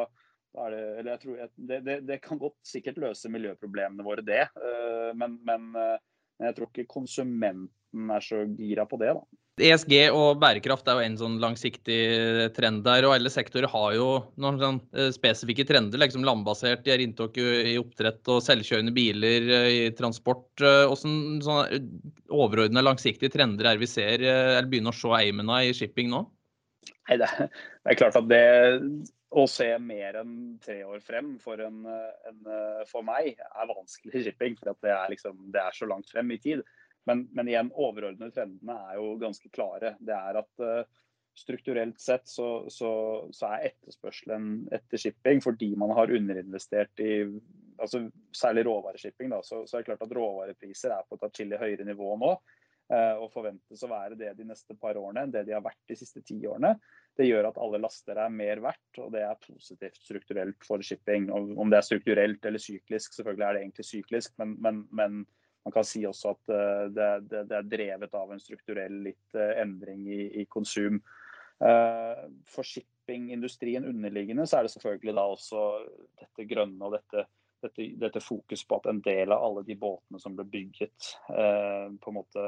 da 0.57 0.63
er 0.63 0.73
det, 0.73 0.79
eller 0.87 1.09
jeg 1.11 1.21
tror, 1.21 1.35
det, 1.69 1.77
det, 1.85 1.97
det, 2.07 2.17
kan 2.25 2.41
godt 2.41 2.57
sikkert 2.65 2.97
løse 3.03 3.29
miljøproblemene 3.29 4.07
våre, 4.07 4.25
det. 4.25 4.47
Men, 5.13 5.37
men 5.45 5.69
jeg 6.41 6.57
tror 6.57 6.71
ikke 6.71 6.89
konsumenten 6.89 8.15
er 8.17 8.25
så 8.25 8.41
gira 8.57 8.87
på 8.89 8.97
det. 8.97 9.13
da. 9.19 9.41
ESG 9.61 9.93
og 10.15 10.39
bærekraft 10.41 10.87
er 10.89 10.97
jo 10.97 11.05
en 11.05 11.17
sånn 11.19 11.37
langsiktig 11.41 11.99
trend 12.55 12.83
der. 12.85 13.05
og 13.07 13.15
Alle 13.15 13.31
sektorer 13.33 13.69
har 13.71 13.93
jo 13.95 14.07
noen 14.41 14.59
sånn 14.61 14.79
eh, 14.97 15.11
spesifikke 15.15 15.65
trender, 15.69 16.01
liksom 16.01 16.25
landbasert 16.27 16.83
de 16.85 16.93
er 16.95 17.03
inntog 17.03 17.37
i 17.37 17.77
oppdrett 17.79 18.27
og 18.33 18.41
selvkjørende 18.45 18.93
biler 18.95 19.47
eh, 19.59 19.69
i 19.71 19.79
transport. 19.97 20.49
Hvordan 20.59 20.99
sånn, 20.99 21.39
sånne 21.45 21.81
overordna 22.33 22.83
langsiktige 22.85 23.33
trender 23.33 23.71
er 23.71 23.81
vi 23.81 23.89
ser, 23.89 24.21
eller 24.25 24.69
begynner 24.71 24.95
å 24.95 25.01
se 25.01 25.15
eimen 25.21 25.51
av 25.53 25.69
i 25.69 25.73
shipping 25.77 26.11
nå? 26.11 26.25
Nei, 27.09 27.17
det, 27.21 27.31
er 27.85 27.99
klart 27.99 28.17
at 28.17 28.29
det 28.29 28.43
å 29.31 29.45
se 29.47 29.67
mer 29.79 30.17
enn 30.19 30.35
tre 30.63 30.81
år 30.83 30.99
frem 31.03 31.33
for, 31.39 31.61
en, 31.63 31.85
en, 31.87 32.39
for 32.89 33.05
meg 33.07 33.31
er 33.37 33.69
vanskelig 33.69 34.17
i 34.17 34.23
shipping. 34.27 34.57
For 34.59 34.73
det 34.83 34.91
er, 34.91 35.07
liksom, 35.13 35.37
det 35.53 35.61
er 35.63 35.75
så 35.77 35.87
langt 35.89 36.11
frem 36.11 36.33
i 36.35 36.39
tid. 36.41 36.63
Men, 37.09 37.25
men 37.33 37.49
igjen, 37.49 37.71
overordnede 37.73 38.33
trendene 38.35 38.75
er 38.91 38.99
jo 38.99 39.15
ganske 39.21 39.49
klare. 39.53 39.95
Det 39.99 40.13
er 40.13 40.37
at 40.41 40.63
uh, 40.63 41.01
strukturelt 41.37 41.99
sett 42.01 42.27
så, 42.29 42.47
så, 42.69 42.91
så, 43.33 43.51
er 43.55 43.71
etterspørselen 43.71 44.51
etter 44.75 45.01
shipping 45.01 45.41
fordi 45.43 45.73
man 45.79 45.93
har 45.97 46.13
underinvestert 46.13 47.01
i 47.01 47.13
altså 47.81 48.03
særlig 48.35 48.67
råvareshipping. 48.67 49.31
Da, 49.33 49.41
så, 49.45 49.63
så, 49.65 49.77
er 49.77 49.83
det 49.83 49.91
klart 49.91 50.05
at 50.05 50.17
råvarepriser 50.17 50.93
er 50.93 51.07
på 51.07 51.17
et 51.17 51.29
atskillig 51.29 51.61
høyere 51.61 51.87
nivå 51.87 52.17
nå. 52.21 52.35
Uh, 52.91 53.21
og 53.23 53.29
forventes 53.31 53.85
å 53.85 53.87
være 53.87 54.17
det 54.19 54.33
de 54.35 54.43
neste 54.49 54.75
par 54.75 54.97
årene 54.99 55.21
enn 55.23 55.31
det 55.31 55.45
de 55.47 55.53
har 55.55 55.63
vært 55.63 55.79
de 55.87 55.95
siste 55.95 56.19
ti 56.27 56.35
årene. 56.43 56.73
Det 57.15 57.23
gjør 57.23 57.47
at 57.47 57.59
alle 57.63 57.79
laster 57.79 58.19
er 58.19 58.33
mer 58.33 58.59
verdt, 58.63 58.99
og 58.99 59.13
det 59.15 59.21
er 59.23 59.37
positivt 59.45 60.01
strukturelt 60.03 60.67
for 60.67 60.83
shipping. 60.83 61.29
Om 61.31 61.71
det 61.71 61.79
er 61.79 61.87
strukturelt 61.87 62.45
eller 62.49 62.59
syklisk, 62.59 63.15
selvfølgelig 63.15 63.47
er 63.47 63.55
det 63.55 63.61
egentlig 63.63 63.87
syklisk, 63.87 64.35
men, 64.43 64.57
men, 64.59 64.81
men 64.91 65.21
man 65.63 65.73
kan 65.73 65.85
si 65.85 66.03
også 66.07 66.33
at 66.35 66.53
eh, 66.53 66.85
det, 66.95 67.09
det, 67.29 67.43
det 67.49 67.57
er 67.57 67.67
drevet 67.69 68.15
av 68.17 68.31
en 68.33 68.41
strukturell 68.41 69.01
litt 69.05 69.37
eh, 69.37 69.53
endring 69.61 70.07
i, 70.09 70.21
i 70.41 70.47
konsum. 70.49 70.97
Eh, 71.61 72.23
for 72.49 72.65
shippingindustrien 72.67 73.85
underliggende 73.85 74.47
så 74.49 74.59
er 74.59 74.67
det 74.67 74.73
selvfølgelig 74.75 75.17
da 75.19 75.27
også 75.35 75.67
dette 76.23 76.47
grønne 76.49 76.87
og 76.87 76.97
dette, 76.97 77.27
dette, 77.61 77.89
dette 78.01 78.25
fokus 78.25 78.65
på 78.65 78.81
at 78.81 78.89
en 78.89 79.03
del 79.05 79.33
av 79.33 79.45
alle 79.45 79.65
de 79.67 79.77
båtene 79.77 80.21
som 80.21 80.37
ble 80.37 80.47
bygget 80.49 81.13
på 81.29 82.11
en 82.11 82.17
måte 82.17 82.45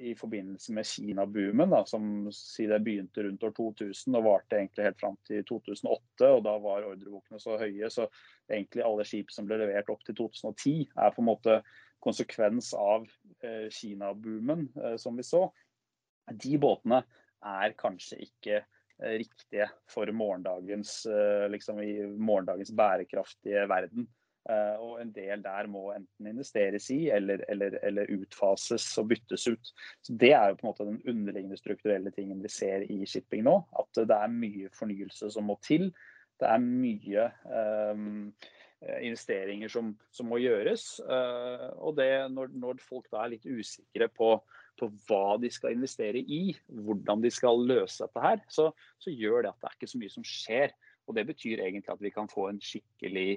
i 0.00 0.14
forbindelse 0.16 0.72
med 0.72 0.86
Kina-boomen, 0.86 1.74
som 1.86 2.28
si 2.32 2.64
det 2.66 2.78
begynte 2.80 3.24
rundt 3.24 3.42
år 3.44 3.52
2000 3.56 4.16
og 4.16 4.24
varte 4.24 4.56
egentlig 4.56 4.86
helt 4.86 5.00
fram 5.00 5.18
til 5.28 5.42
2008. 5.44 6.30
og 6.30 6.44
Da 6.46 6.54
var 6.62 6.86
ordrebokene 6.88 7.40
så 7.42 7.58
høye, 7.60 7.90
så 7.92 8.06
egentlig 8.48 8.84
alle 8.86 9.04
skip 9.04 9.34
som 9.34 9.48
ble 9.48 9.58
levert 9.60 9.90
opp 9.92 10.06
til 10.06 10.16
2010, 10.16 10.76
er 10.96 11.12
på 11.12 11.24
en 11.24 11.28
måte 11.28 11.58
konsekvens 12.04 12.72
av 12.74 13.06
eh, 13.42 13.68
Kina-boomen 13.70 14.68
eh, 14.84 14.96
som 15.00 15.16
vi 15.16 15.24
så. 15.26 15.46
De 16.32 16.58
båtene 16.58 17.02
er 17.46 17.76
kanskje 17.78 18.20
ikke 18.26 18.60
eh, 18.60 19.16
riktige 19.22 19.68
for 19.90 20.10
morgendagens, 20.12 21.04
liksom, 21.52 21.82
i 21.82 21.98
morgendagens 22.06 22.72
bærekraftige 22.76 23.66
verden. 23.70 24.08
Uh, 24.46 24.78
og 24.78 25.00
en 25.02 25.08
del 25.10 25.40
der 25.42 25.66
må 25.66 25.88
enten 25.90 26.28
investeres 26.30 26.84
i 26.94 27.08
eller, 27.10 27.40
eller, 27.50 27.80
eller, 27.82 28.12
utfases 28.14 28.84
og 29.02 29.08
byttes 29.10 29.48
ut. 29.50 29.72
Så 30.06 30.14
Det 30.14 30.30
er 30.36 30.52
jo 30.52 30.58
på 30.60 30.66
en 30.66 30.68
måte 30.68 30.86
den 30.86 31.00
underliggende 31.02 31.58
strukturelle 31.58 32.12
tingen 32.14 32.44
vi 32.44 32.52
ser 32.54 32.84
i 32.86 33.00
shipping 33.10 33.42
nå. 33.42 33.56
At 33.74 33.98
det 33.98 34.14
er 34.14 34.30
mye 34.30 34.70
fornyelse 34.78 35.32
som 35.34 35.50
må 35.50 35.58
til. 35.66 35.88
Det 36.38 36.46
er 36.46 36.62
mye 36.62 37.26
um, 37.90 38.30
investeringer 39.02 39.70
som, 39.72 39.92
som, 40.14 40.28
må 40.30 40.40
gjøres. 40.42 40.86
Uh, 41.06 41.68
og 41.78 41.96
det, 41.98 42.10
når, 42.32 42.52
når, 42.54 42.80
folk 42.84 43.08
da 43.12 43.24
er 43.24 43.34
litt 43.36 43.46
usikre 43.46 44.08
på, 44.12 44.32
på, 44.80 44.90
hva 45.08 45.36
de 45.42 45.50
skal 45.52 45.76
investere 45.76 46.22
i, 46.22 46.54
hvordan 46.86 47.24
de 47.24 47.32
skal 47.34 47.62
løse 47.66 48.04
dette 48.04 48.24
her, 48.24 48.42
så, 48.52 48.70
så 49.02 49.14
gjør 49.14 49.46
det 49.46 49.52
at 49.52 49.60
det 49.60 49.70
er 49.70 49.78
ikke 49.78 49.92
så 49.94 50.02
mye 50.02 50.16
som 50.16 50.26
skjer. 50.26 50.76
Og 51.06 51.14
Det 51.14 51.26
betyr 51.28 51.62
egentlig 51.62 51.92
at 51.94 52.02
vi 52.02 52.14
kan 52.14 52.30
få 52.30 52.48
en 52.50 52.62
skikkelig 52.62 53.36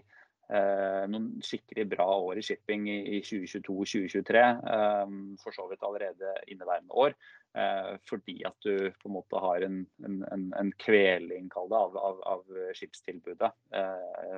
Eh, 0.50 1.04
noen 1.06 1.44
skikkelig 1.46 1.84
bra 1.92 2.08
år 2.26 2.40
i 2.42 2.44
shipping 2.46 2.88
i 2.90 3.20
2022-2023. 3.22 4.40
Eh, 4.74 5.12
for 5.44 5.54
så 5.54 5.68
vidt 5.70 5.86
allerede 5.86 6.32
inneværende 6.50 6.90
år. 6.90 7.14
Eh, 7.58 7.96
fordi 8.06 8.36
at 8.46 8.56
du 8.62 8.92
på 9.02 9.10
en 9.10 9.16
måte 9.16 9.42
har 9.42 9.66
en, 9.66 9.82
en, 10.06 10.48
en 10.54 10.72
kveling 10.82 11.50
av, 11.58 11.74
av, 11.74 12.22
av 12.22 12.62
skipstilbudet. 12.78 13.52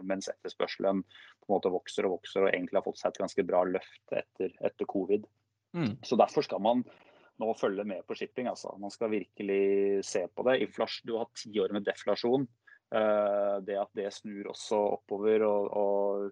Mens 0.08 0.32
etterspørselen 0.32 1.04
på 1.04 1.50
en 1.50 1.56
måte 1.58 1.74
vokser 1.74 2.08
og 2.08 2.20
vokser 2.20 2.46
og 2.46 2.54
egentlig 2.54 2.80
har 2.80 2.88
fått 2.88 3.02
seg 3.02 3.12
et 3.12 3.24
ganske 3.26 3.48
bra 3.48 3.64
løft 3.68 4.16
etter, 4.16 4.56
etter 4.64 4.90
covid. 4.90 5.28
Mm. 5.76 5.98
Så 6.04 6.18
derfor 6.20 6.46
skal 6.48 6.64
man 6.64 6.86
nå 7.42 7.54
følge 7.58 7.86
med 7.88 8.06
på 8.08 8.16
shipping. 8.18 8.50
Altså. 8.52 8.74
Man 8.80 8.94
skal 8.94 9.12
virkelig 9.14 10.06
se 10.08 10.26
på 10.28 10.46
det. 10.48 10.60
Du 11.04 11.18
har 11.18 11.30
ti 11.36 11.54
år 11.60 11.74
med 11.76 11.88
deflasjon. 11.88 12.48
Eh, 12.92 13.56
det 13.66 13.78
at 13.80 13.94
det 13.96 14.10
snur 14.14 14.52
også 14.52 14.80
oppover 14.98 15.46
og, 15.48 15.70
og 15.72 16.32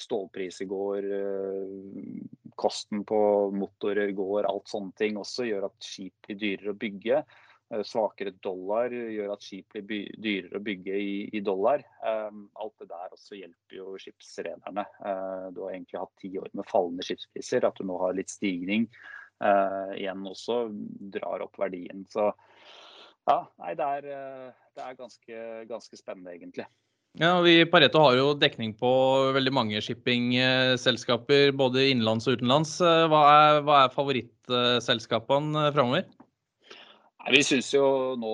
stålpriser 0.00 0.68
går, 0.70 1.06
eh, 1.12 2.52
kosten 2.56 3.04
på 3.04 3.50
motorer 3.54 4.12
går, 4.14 4.44
alt 4.44 4.70
sånne 4.70 4.94
ting 4.98 5.18
også 5.20 5.48
gjør 5.48 5.68
at 5.70 5.84
skip 5.84 6.14
blir 6.28 6.38
dyrere 6.40 6.74
å 6.74 6.78
bygge. 6.78 7.24
Eh, 7.72 7.82
svakere 7.86 8.34
dollar 8.44 8.92
gjør 8.92 9.34
at 9.34 9.42
skip 9.46 9.78
blir 9.88 10.12
dyrere 10.20 10.60
å 10.60 10.64
bygge 10.64 11.00
i, 11.00 11.16
i 11.32 11.40
dollar. 11.40 11.84
alt 12.04 12.78
det 12.78 12.88
der 12.90 13.16
også 13.16 13.38
hjelper 13.38 13.78
jo 13.80 13.96
skipsrederne. 13.98 14.84
du 15.54 15.60
har 15.62 15.72
egentlig 15.72 16.00
hatt 16.00 16.16
ti 16.20 16.30
år 16.38 16.50
med 16.52 16.68
fallende 16.68 17.06
skipspriser. 17.06 17.64
At 17.64 17.76
du 17.78 17.84
nå 17.84 17.98
har 17.98 18.14
litt 18.14 18.30
stigning 18.30 18.88
igjen 19.96 20.26
også 20.30 20.68
drar 21.14 21.42
opp 21.42 21.58
verdien. 21.58 22.04
Så 22.08 22.30
ja, 23.24 23.38
nei, 23.60 23.72
det 23.78 23.84
er, 23.98 24.08
eh, 24.12 24.64
det 24.76 24.82
er 24.84 24.96
ganske, 24.98 25.44
ganske, 25.70 25.96
spennende, 25.96 26.34
egentlig. 26.36 26.66
Ja, 27.14 27.40
vi 27.40 27.60
i 27.60 27.66
Pareto 27.70 28.00
har 28.02 28.16
jo 28.18 28.32
dekning 28.34 28.72
på 28.74 28.88
veldig 29.36 29.52
mange 29.54 29.78
shippingselskaper, 29.86 31.52
både 31.54 31.84
innenlands 31.92 32.26
og 32.26 32.40
utenlands. 32.40 32.72
Eh, 32.82 33.04
hva 33.06 33.20
er, 33.30 33.58
hva 33.62 33.76
er 33.84 33.92
favorittselskapene 33.94 35.68
framover? 35.76 36.08
Vi 37.30 37.40
syns 37.46 37.70
jo 37.72 37.84
nå 38.20 38.32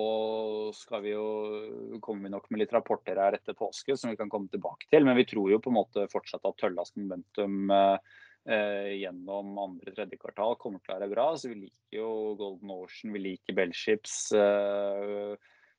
skal 0.75 1.05
vi 1.05 1.13
jo 1.13 1.99
komme 2.03 2.31
nok 2.33 2.49
med 2.49 2.63
litt 2.63 2.73
rapporter 2.73 3.21
her 3.21 3.37
etter 3.37 3.55
påske 3.55 3.95
som 3.95 4.11
vi 4.11 4.17
kan 4.19 4.33
komme 4.33 4.49
tilbake 4.49 4.89
til. 4.89 5.05
Men 5.05 5.19
vi 5.19 5.29
tror 5.29 5.53
jo 5.53 5.61
på 5.61 5.69
en 5.69 5.77
måte 5.77 6.09
fortsatt 6.11 6.49
at 6.49 6.57
Tøllas 6.59 6.91
momentum 6.97 7.69
eh, 7.77 8.17
eh, 8.49 8.91
gjennom 9.03 9.61
andre-tredje 9.61 10.17
kvartal 10.17 10.57
kommer 10.57 10.81
til 10.81 10.97
å 10.97 10.97
være 10.97 11.13
bra. 11.13 11.29
Så 11.37 11.53
vi 11.53 11.67
liker 11.67 12.01
jo 12.01 12.11
Golden 12.41 12.73
Ocean, 12.81 13.13
vi 13.13 13.27
liker 13.29 13.61
Bellships. 13.61 14.23
Eh, 14.33 15.37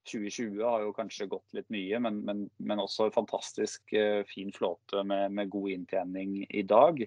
2020 0.09 0.63
har 0.65 0.85
jo 0.85 0.95
kanskje 0.97 1.29
gått 1.31 1.57
litt 1.57 1.69
mye, 1.73 1.99
men, 2.03 2.23
men, 2.27 2.47
men 2.59 2.83
også 2.83 3.11
fantastisk 3.15 3.93
eh, 3.97 4.23
fin 4.29 4.53
flåte 4.55 5.05
med, 5.07 5.33
med, 5.37 5.51
god 5.53 5.77
inntjening 5.77 6.41
i 6.49 6.65
dag. 6.67 7.05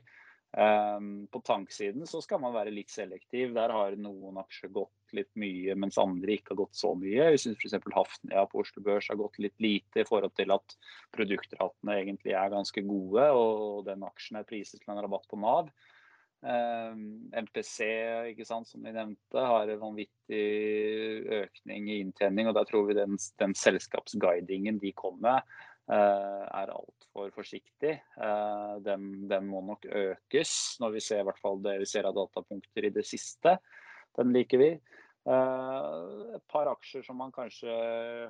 Um, 0.56 1.26
på 1.28 1.42
tanksiden 1.44 2.06
så 2.08 2.22
skal 2.24 2.40
man 2.40 2.54
være 2.56 2.72
litt 2.72 2.94
selektiv. 2.94 3.52
Der 3.58 3.74
har 3.76 3.98
noen 4.00 4.40
aksjer 4.40 4.72
gått 4.72 5.16
litt 5.18 5.32
mye, 5.40 5.76
mens 5.76 6.00
andre 6.00 6.38
ikke 6.38 6.54
har 6.54 6.62
gått 6.62 6.80
så 6.80 6.94
mye. 6.96 7.28
Vi 7.34 7.42
syns 7.44 7.60
f.eks. 7.60 7.76
Hafnia 7.96 8.46
på 8.52 8.62
Oslo 8.64 8.84
Børs 8.86 9.10
har 9.12 9.20
gått 9.20 9.42
litt 9.44 9.58
lite 9.64 10.04
i 10.04 10.08
forhold 10.08 10.36
til 10.40 10.56
at 10.56 10.78
produktratene 11.16 12.00
egentlig 12.00 12.38
er 12.40 12.54
ganske 12.56 12.86
gode, 12.88 13.28
og 13.36 13.84
den 13.90 14.08
aksjen 14.08 14.40
er 14.40 14.48
priset 14.48 14.80
til 14.80 14.96
en 14.96 15.04
rabatt 15.04 15.28
på 15.32 15.42
Nav. 15.44 15.74
MPC, 16.44 17.86
ikke 18.32 18.46
sant, 18.46 18.68
som 18.70 18.84
vi 18.86 18.92
nevnte, 18.94 19.40
har 19.40 19.70
en 19.72 19.80
vanvittig 19.82 20.42
økning 21.40 21.88
i 21.90 22.02
inntjening. 22.04 22.50
og 22.50 22.58
Der 22.60 22.68
tror 22.70 22.86
vi 22.90 22.98
den, 22.98 23.16
den 23.42 23.56
selskapsguidingen 23.58 24.78
de 24.84 24.92
kom 24.98 25.18
med, 25.24 25.42
Eh, 25.86 26.46
er 26.50 26.72
altfor 26.74 27.30
forsiktig. 27.36 27.94
Eh, 28.18 28.76
den, 28.86 29.28
den, 29.30 29.50
må 29.52 29.62
nok 29.62 29.86
økes, 29.86 30.54
når 30.82 30.96
vi 30.96 31.04
ser 31.06 31.26
hvert 31.28 31.42
fall 31.42 31.62
det 31.62 31.78
vi 31.84 31.90
ser 31.90 32.08
av 32.10 32.16
datapunkter 32.18 32.88
i 32.88 32.94
det 32.96 33.06
siste. 33.06 33.60
Den 34.18 34.34
liker 34.34 34.62
vi. 34.64 34.72
Eh, 35.30 35.92
et 36.40 36.46
par 36.50 36.72
aksjer 36.72 37.06
som 37.06 37.22
man 37.22 37.34
kanskje 37.36 37.70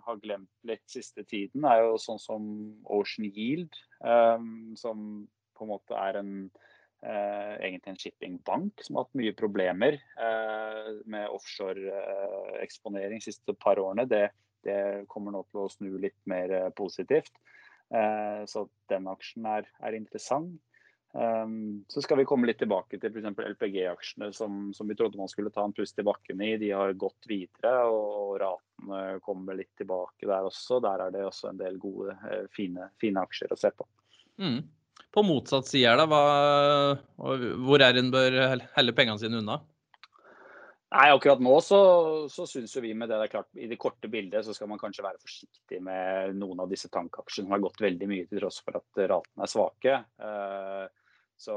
har 0.03 0.19
glemt 0.23 0.51
litt 0.67 0.83
siste 0.91 1.23
tiden, 1.23 1.63
er 1.63 1.85
jo 1.85 1.95
sånn 2.01 2.19
som 2.19 2.51
Ocean 2.83 3.29
Yield, 3.31 3.79
som 4.79 4.99
på 5.55 5.63
en 5.63 5.71
måte 5.71 5.95
er 5.95 6.19
en 6.19 6.31
Uh, 7.05 7.59
egentlig 7.61 7.91
en 7.91 7.99
shippingbank 8.01 8.81
som 8.81 8.95
har 8.97 9.05
hatt 9.05 9.17
mye 9.19 9.33
problemer 9.37 9.99
uh, 10.17 10.95
med 11.05 11.27
offshore-eksponering 11.35 13.19
uh, 13.21 13.25
siste 13.27 13.53
par 13.61 13.77
årene. 13.83 14.07
Det 14.09 14.23
det 14.65 15.05
kommer 15.11 15.35
nå 15.35 15.43
til 15.49 15.63
å 15.63 15.71
snu 15.71 15.91
litt 16.01 16.17
mer 16.29 16.51
eh, 16.53 16.69
positivt. 16.77 17.33
Eh, 17.93 18.41
så 18.49 18.65
den 18.89 19.09
aksjen 19.11 19.45
er, 19.49 19.67
er 19.85 19.97
interessant. 19.97 20.57
Um, 21.15 21.85
så 21.87 22.01
skal 22.03 22.19
vi 22.19 22.25
komme 22.27 22.49
litt 22.49 22.57
tilbake 22.59 22.97
til 22.99 23.13
f.eks. 23.13 23.37
LPG-aksjene 23.53 24.33
som, 24.35 24.65
som, 24.75 24.89
vi 24.89 24.97
trodde 24.99 25.15
man 25.15 25.29
skulle 25.31 25.53
ta 25.53 25.63
en 25.63 25.71
pust 25.71 26.01
i 26.01 26.03
bakken 26.03 26.41
i. 26.43 26.57
De 26.59 26.73
har 26.75 26.91
gått 26.99 27.29
videre, 27.29 27.85
og 27.87 28.33
ratene 28.41 29.21
kommer 29.23 29.55
litt 29.55 29.71
tilbake 29.79 30.27
der 30.27 30.49
også. 30.49 30.81
Der 30.83 31.05
er 31.05 31.13
det 31.15 31.23
også 31.23 31.53
en 31.53 31.61
del 31.61 31.79
gode, 31.79 32.17
eh, 32.27 32.49
fine, 32.57 32.89
fine 32.99 33.23
aksjer 33.23 33.55
å 33.55 33.59
se 33.61 33.71
på. 33.71 33.87
Mm. 34.43 34.59
På 35.15 35.23
motsatt 35.23 35.69
side, 35.69 35.93
da, 35.95 36.05
hva, 36.11 36.23
hvor 37.63 37.83
er 37.83 37.97
en 38.01 38.11
bør 38.11 38.35
helle 38.75 38.95
pengene 38.97 39.21
sine 39.21 39.39
unna? 39.39 39.61
Nei, 40.95 41.07
akkurat 41.11 41.41
nå 41.43 41.53
så, 41.65 41.79
så 42.31 42.45
syns 42.47 42.75
vi 42.77 42.93
med 42.95 43.09
det 43.09 43.17
det 43.19 43.25
er 43.25 43.31
klart, 43.33 43.49
i 43.57 43.67
det 43.67 43.79
korte 43.81 44.07
bildet 44.11 44.45
så 44.45 44.53
skal 44.55 44.69
man 44.71 44.79
kanskje 44.79 45.03
være 45.03 45.19
forsiktig 45.19 45.79
med 45.83 46.37
noen 46.39 46.61
av 46.63 46.69
disse 46.71 46.91
tankaksjene 46.93 47.49
som 47.49 47.55
har 47.55 47.63
gått 47.65 47.81
veldig 47.83 48.07
mye 48.11 48.27
til 48.29 48.39
tross 48.39 48.61
for 48.63 48.77
at 48.79 49.01
ratene 49.11 49.43
er 49.43 49.51
svake. 49.51 49.97
Uh, 50.21 50.85
så 51.35 51.55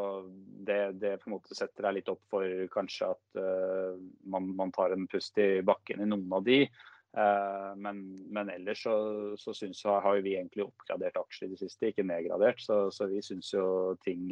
det, 0.66 0.80
det, 0.98 1.12
på 1.20 1.28
en 1.28 1.36
måte 1.36 1.54
setter 1.54 1.86
deg 1.86 2.00
litt 2.00 2.10
opp 2.10 2.24
for 2.32 2.64
kanskje 2.72 3.12
at 3.12 3.38
uh, 3.38 4.00
man, 4.26 4.48
man, 4.58 4.74
tar 4.74 4.96
en 4.96 5.06
pust 5.10 5.38
i 5.38 5.60
bakken 5.66 6.02
i 6.02 6.08
noen 6.08 6.34
av 6.40 6.42
de. 6.48 6.64
Uh, 7.18 7.72
men, 7.82 8.02
men, 8.30 8.50
ellers 8.52 8.84
så, 8.84 8.94
så 9.40 9.54
synes, 9.56 9.80
har 9.84 10.20
vi 10.22 10.36
egentlig 10.36 10.68
oppgradert 10.68 11.18
aksjer 11.18 11.48
i 11.48 11.56
det 11.56 11.62
siste, 11.64 11.90
ikke 11.90 12.06
nedgradert. 12.06 12.60
Så, 12.62 12.84
så 12.94 13.08
vi 13.10 13.22
syns 13.24 13.50
jo 13.54 13.96
ting 14.04 14.30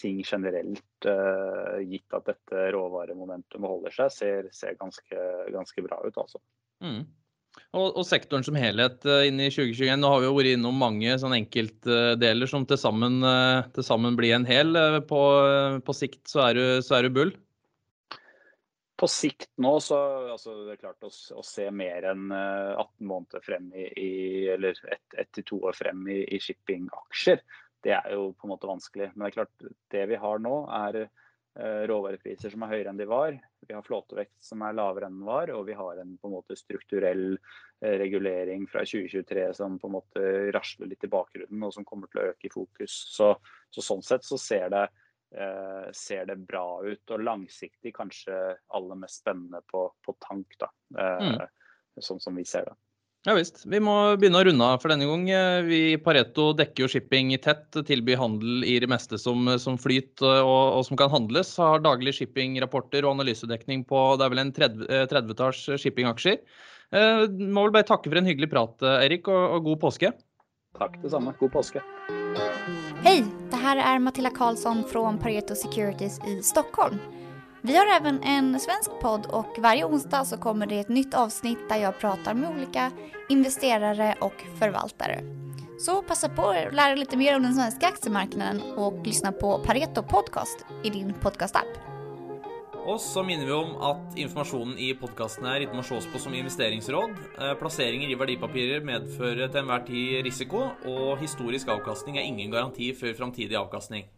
ting 0.00 0.22
generelt, 0.24 1.04
uh, 1.04 1.76
gitt 1.84 2.14
at 2.16 2.24
dette 2.30 2.62
råvaremomentumet 2.72 3.68
holder 3.68 3.92
seg, 3.92 4.14
ser, 4.14 4.46
ser 4.56 4.78
ganske, 4.80 5.26
ganske, 5.52 5.84
bra 5.84 5.98
ut. 6.00 6.16
altså. 6.16 6.40
Mm. 6.82 7.04
Og, 7.76 7.90
og, 7.90 8.00
sektoren 8.08 8.42
som 8.42 8.56
helhet 8.56 9.04
inn 9.28 9.36
i 9.36 9.50
2021. 9.52 10.00
Nå 10.00 10.08
har 10.08 10.22
vi 10.22 10.30
jo 10.30 10.34
vært 10.38 10.56
innom 10.56 10.80
mange 10.80 11.12
sånn 11.20 11.36
enkeltdeler 11.36 12.48
som 12.48 12.64
til 12.64 12.80
sammen 12.80 14.16
blir 14.16 14.32
en 14.38 14.48
hel. 14.48 14.72
På, 15.06 15.20
på, 15.84 15.96
sikt 15.96 16.24
så 16.32 16.46
er, 16.48 16.56
du, 16.56 16.64
så 16.82 16.96
er 16.98 17.06
du 17.06 17.18
bull? 17.20 17.34
På 19.02 19.08
sikt 19.10 19.48
nå 19.58 19.72
så 19.82 19.96
altså 20.30 20.54
det 20.62 20.76
er 20.76 20.82
klart 20.84 21.02
å, 21.02 21.10
å 21.10 21.42
se 21.42 21.64
mer 21.74 22.06
enn 22.12 22.30
18 22.30 22.86
måneder 23.10 23.42
frem 23.42 23.66
i, 23.74 23.88
i 23.98 24.12
eller 24.54 24.78
ett 24.94 25.18
et 25.18 25.32
til 25.34 25.48
to 25.48 25.58
år 25.66 25.74
frem 25.74 26.06
i, 26.06 26.20
i 26.36 26.38
shippingaksjer 26.38 27.42
det 27.82 27.94
er 27.96 28.14
jo 28.14 28.30
på 28.36 28.46
en 28.46 28.54
måte 28.54 28.70
vanskelig. 28.70 29.10
Men 29.14 29.26
det 29.26 29.32
er 29.32 29.38
klart, 29.40 29.66
det 29.92 30.06
vi 30.12 30.18
har 30.22 30.42
nå, 30.42 30.54
er 30.76 30.98
eh, 31.02 31.82
råvarepriser 31.90 32.52
som 32.52 32.64
er 32.64 32.74
høyere 32.76 32.92
enn 32.92 33.00
de 33.00 33.08
var. 33.10 33.36
Vi 33.66 33.74
har 33.74 33.86
flåtevekt 33.86 34.36
som 34.44 34.62
er 34.62 34.76
lavere 34.78 35.08
enn 35.08 35.18
den 35.18 35.28
var, 35.28 35.52
og 35.56 35.66
vi 35.68 35.76
har 35.78 36.02
en 36.02 36.16
på 36.20 36.30
en 36.30 36.36
måte 36.36 36.58
strukturell 36.58 37.24
eh, 37.34 37.96
regulering 38.02 38.68
fra 38.70 38.84
2023 38.86 39.48
som 39.58 39.78
på 39.82 39.90
en 39.90 39.96
måte 39.98 40.26
rasler 40.54 40.92
litt 40.92 41.06
i 41.06 41.12
bakgrunnen, 41.12 41.66
og 41.66 41.74
som 41.74 41.86
kommer 41.88 42.10
til 42.10 42.22
å 42.22 42.28
øke 42.32 42.48
i 42.48 42.54
fokus. 42.54 42.98
Så, 43.16 43.32
så 43.74 43.86
sånn 43.90 44.04
sett 44.06 44.28
så 44.28 44.38
ser 44.40 44.70
det, 44.74 44.86
eh, 44.86 45.01
ser 45.96 46.26
det 46.28 46.38
bra 46.48 46.82
ut, 46.84 47.02
og 47.10 47.24
langsiktig 47.24 47.94
kanskje 47.96 48.36
aller 48.76 48.98
mest 49.00 49.22
spennende 49.22 49.62
på, 49.70 49.86
på 50.04 50.16
tank, 50.24 50.56
da. 50.60 50.68
Eh, 50.98 51.28
mm. 51.32 52.02
Sånn 52.02 52.20
som 52.20 52.36
vi 52.36 52.44
ser 52.48 52.68
det. 52.68 52.76
Ja 53.22 53.36
visst. 53.38 53.60
Vi 53.70 53.78
må 53.78 53.94
begynne 54.18 54.40
å 54.40 54.46
runde 54.48 54.66
av 54.66 54.80
for 54.82 54.90
denne 54.90 55.06
gang. 55.06 55.28
Vi 55.68 55.78
i 55.92 55.98
Pareto 56.02 56.48
dekker 56.58 56.82
jo 56.82 56.90
shipping 56.90 57.30
tett, 57.44 57.68
tilbyr 57.86 58.18
handel 58.18 58.66
i 58.66 58.80
det 58.82 58.88
meste 58.90 59.20
som, 59.20 59.46
som 59.62 59.78
flyter 59.78 60.40
og, 60.42 60.80
og, 60.80 60.82
som 60.88 60.98
kan 60.98 61.12
handles. 61.12 61.54
Har 61.62 61.84
daglig 61.84 62.16
shippingrapporter 62.18 63.06
og 63.06 63.14
analysedekning 63.20 63.86
på 63.86 64.02
det 64.18 64.26
er 64.26 64.34
vel 64.34 64.42
en 64.42 64.54
30-talls 64.58 65.64
30 65.70 65.84
shippingaksjer. 65.84 66.42
Eh, 66.98 67.24
må 67.46 67.68
vel 67.68 67.76
bare 67.78 67.92
takke 67.94 68.10
for 68.10 68.18
en 68.18 68.26
hyggelig 68.26 68.50
prat, 68.50 68.88
Erik, 68.98 69.30
og, 69.30 69.58
og 69.58 69.70
god 69.70 69.84
påske. 69.86 70.16
Takk 70.80 70.98
det 71.04 71.14
samme. 71.14 71.36
God 71.38 71.60
påske. 71.60 71.84
Hei, 73.02 73.24
det 73.50 73.58
her 73.58 73.76
er 73.82 73.98
Matilda 73.98 74.30
Karlsson 74.30 74.84
fra 74.86 75.16
Pareto 75.22 75.54
Securities 75.54 76.20
i 76.26 76.42
Stockholm. 76.42 76.98
Vi 77.60 77.76
har 77.76 77.86
även 77.96 78.22
en 78.22 78.60
svensk 78.60 78.90
podd 79.00 79.26
och 79.26 79.58
varje 79.58 79.84
onsdag 79.84 80.24
så 80.24 80.36
kommer 80.36 80.66
det 80.66 80.78
ett 80.78 80.88
nytt 80.88 81.14
avsnitt 81.14 81.68
där 81.68 81.76
jag 81.76 81.98
pratar 81.98 82.34
med 82.34 82.50
olika 82.50 82.90
investerare 83.28 84.14
och 84.20 84.44
förvaltare. 84.58 85.20
Så 85.78 86.02
passa 86.02 86.28
på 86.28 86.48
att 86.48 86.74
lära 86.74 86.94
lite 86.94 87.16
mer 87.16 87.36
om 87.36 87.42
den 87.42 87.54
svenska 87.54 87.86
aktiemarknaden 87.86 88.62
och 88.76 89.06
lyssna 89.06 89.32
på 89.32 89.58
Pareto 89.58 90.02
Podcast 90.02 90.64
i 90.84 90.90
din 90.90 91.14
podcastapp. 91.14 91.91
Og 92.82 92.98
så 92.98 93.22
minner 93.22 93.46
vi 93.46 93.54
om 93.54 93.76
at 93.86 94.16
informasjonen 94.18 94.74
i 94.82 94.88
podkasten 94.98 95.46
her 95.46 95.62
ikke 95.62 95.76
må 95.78 95.84
ses 95.86 96.08
på 96.10 96.18
som 96.18 96.34
investeringsråd. 96.34 97.12
Eh, 97.38 97.52
plasseringer 97.60 98.10
i 98.10 98.16
verdipapirer 98.18 98.82
medfører 98.86 99.46
til 99.46 99.62
enhver 99.62 99.84
tid 99.86 100.16
risiko, 100.26 100.64
og 100.90 101.22
historisk 101.22 101.70
avkastning 101.70 102.18
er 102.18 102.26
ingen 102.26 102.50
garanti 102.50 102.90
for 102.98 103.14
framtidig 103.18 103.60
avkastning. 103.60 104.08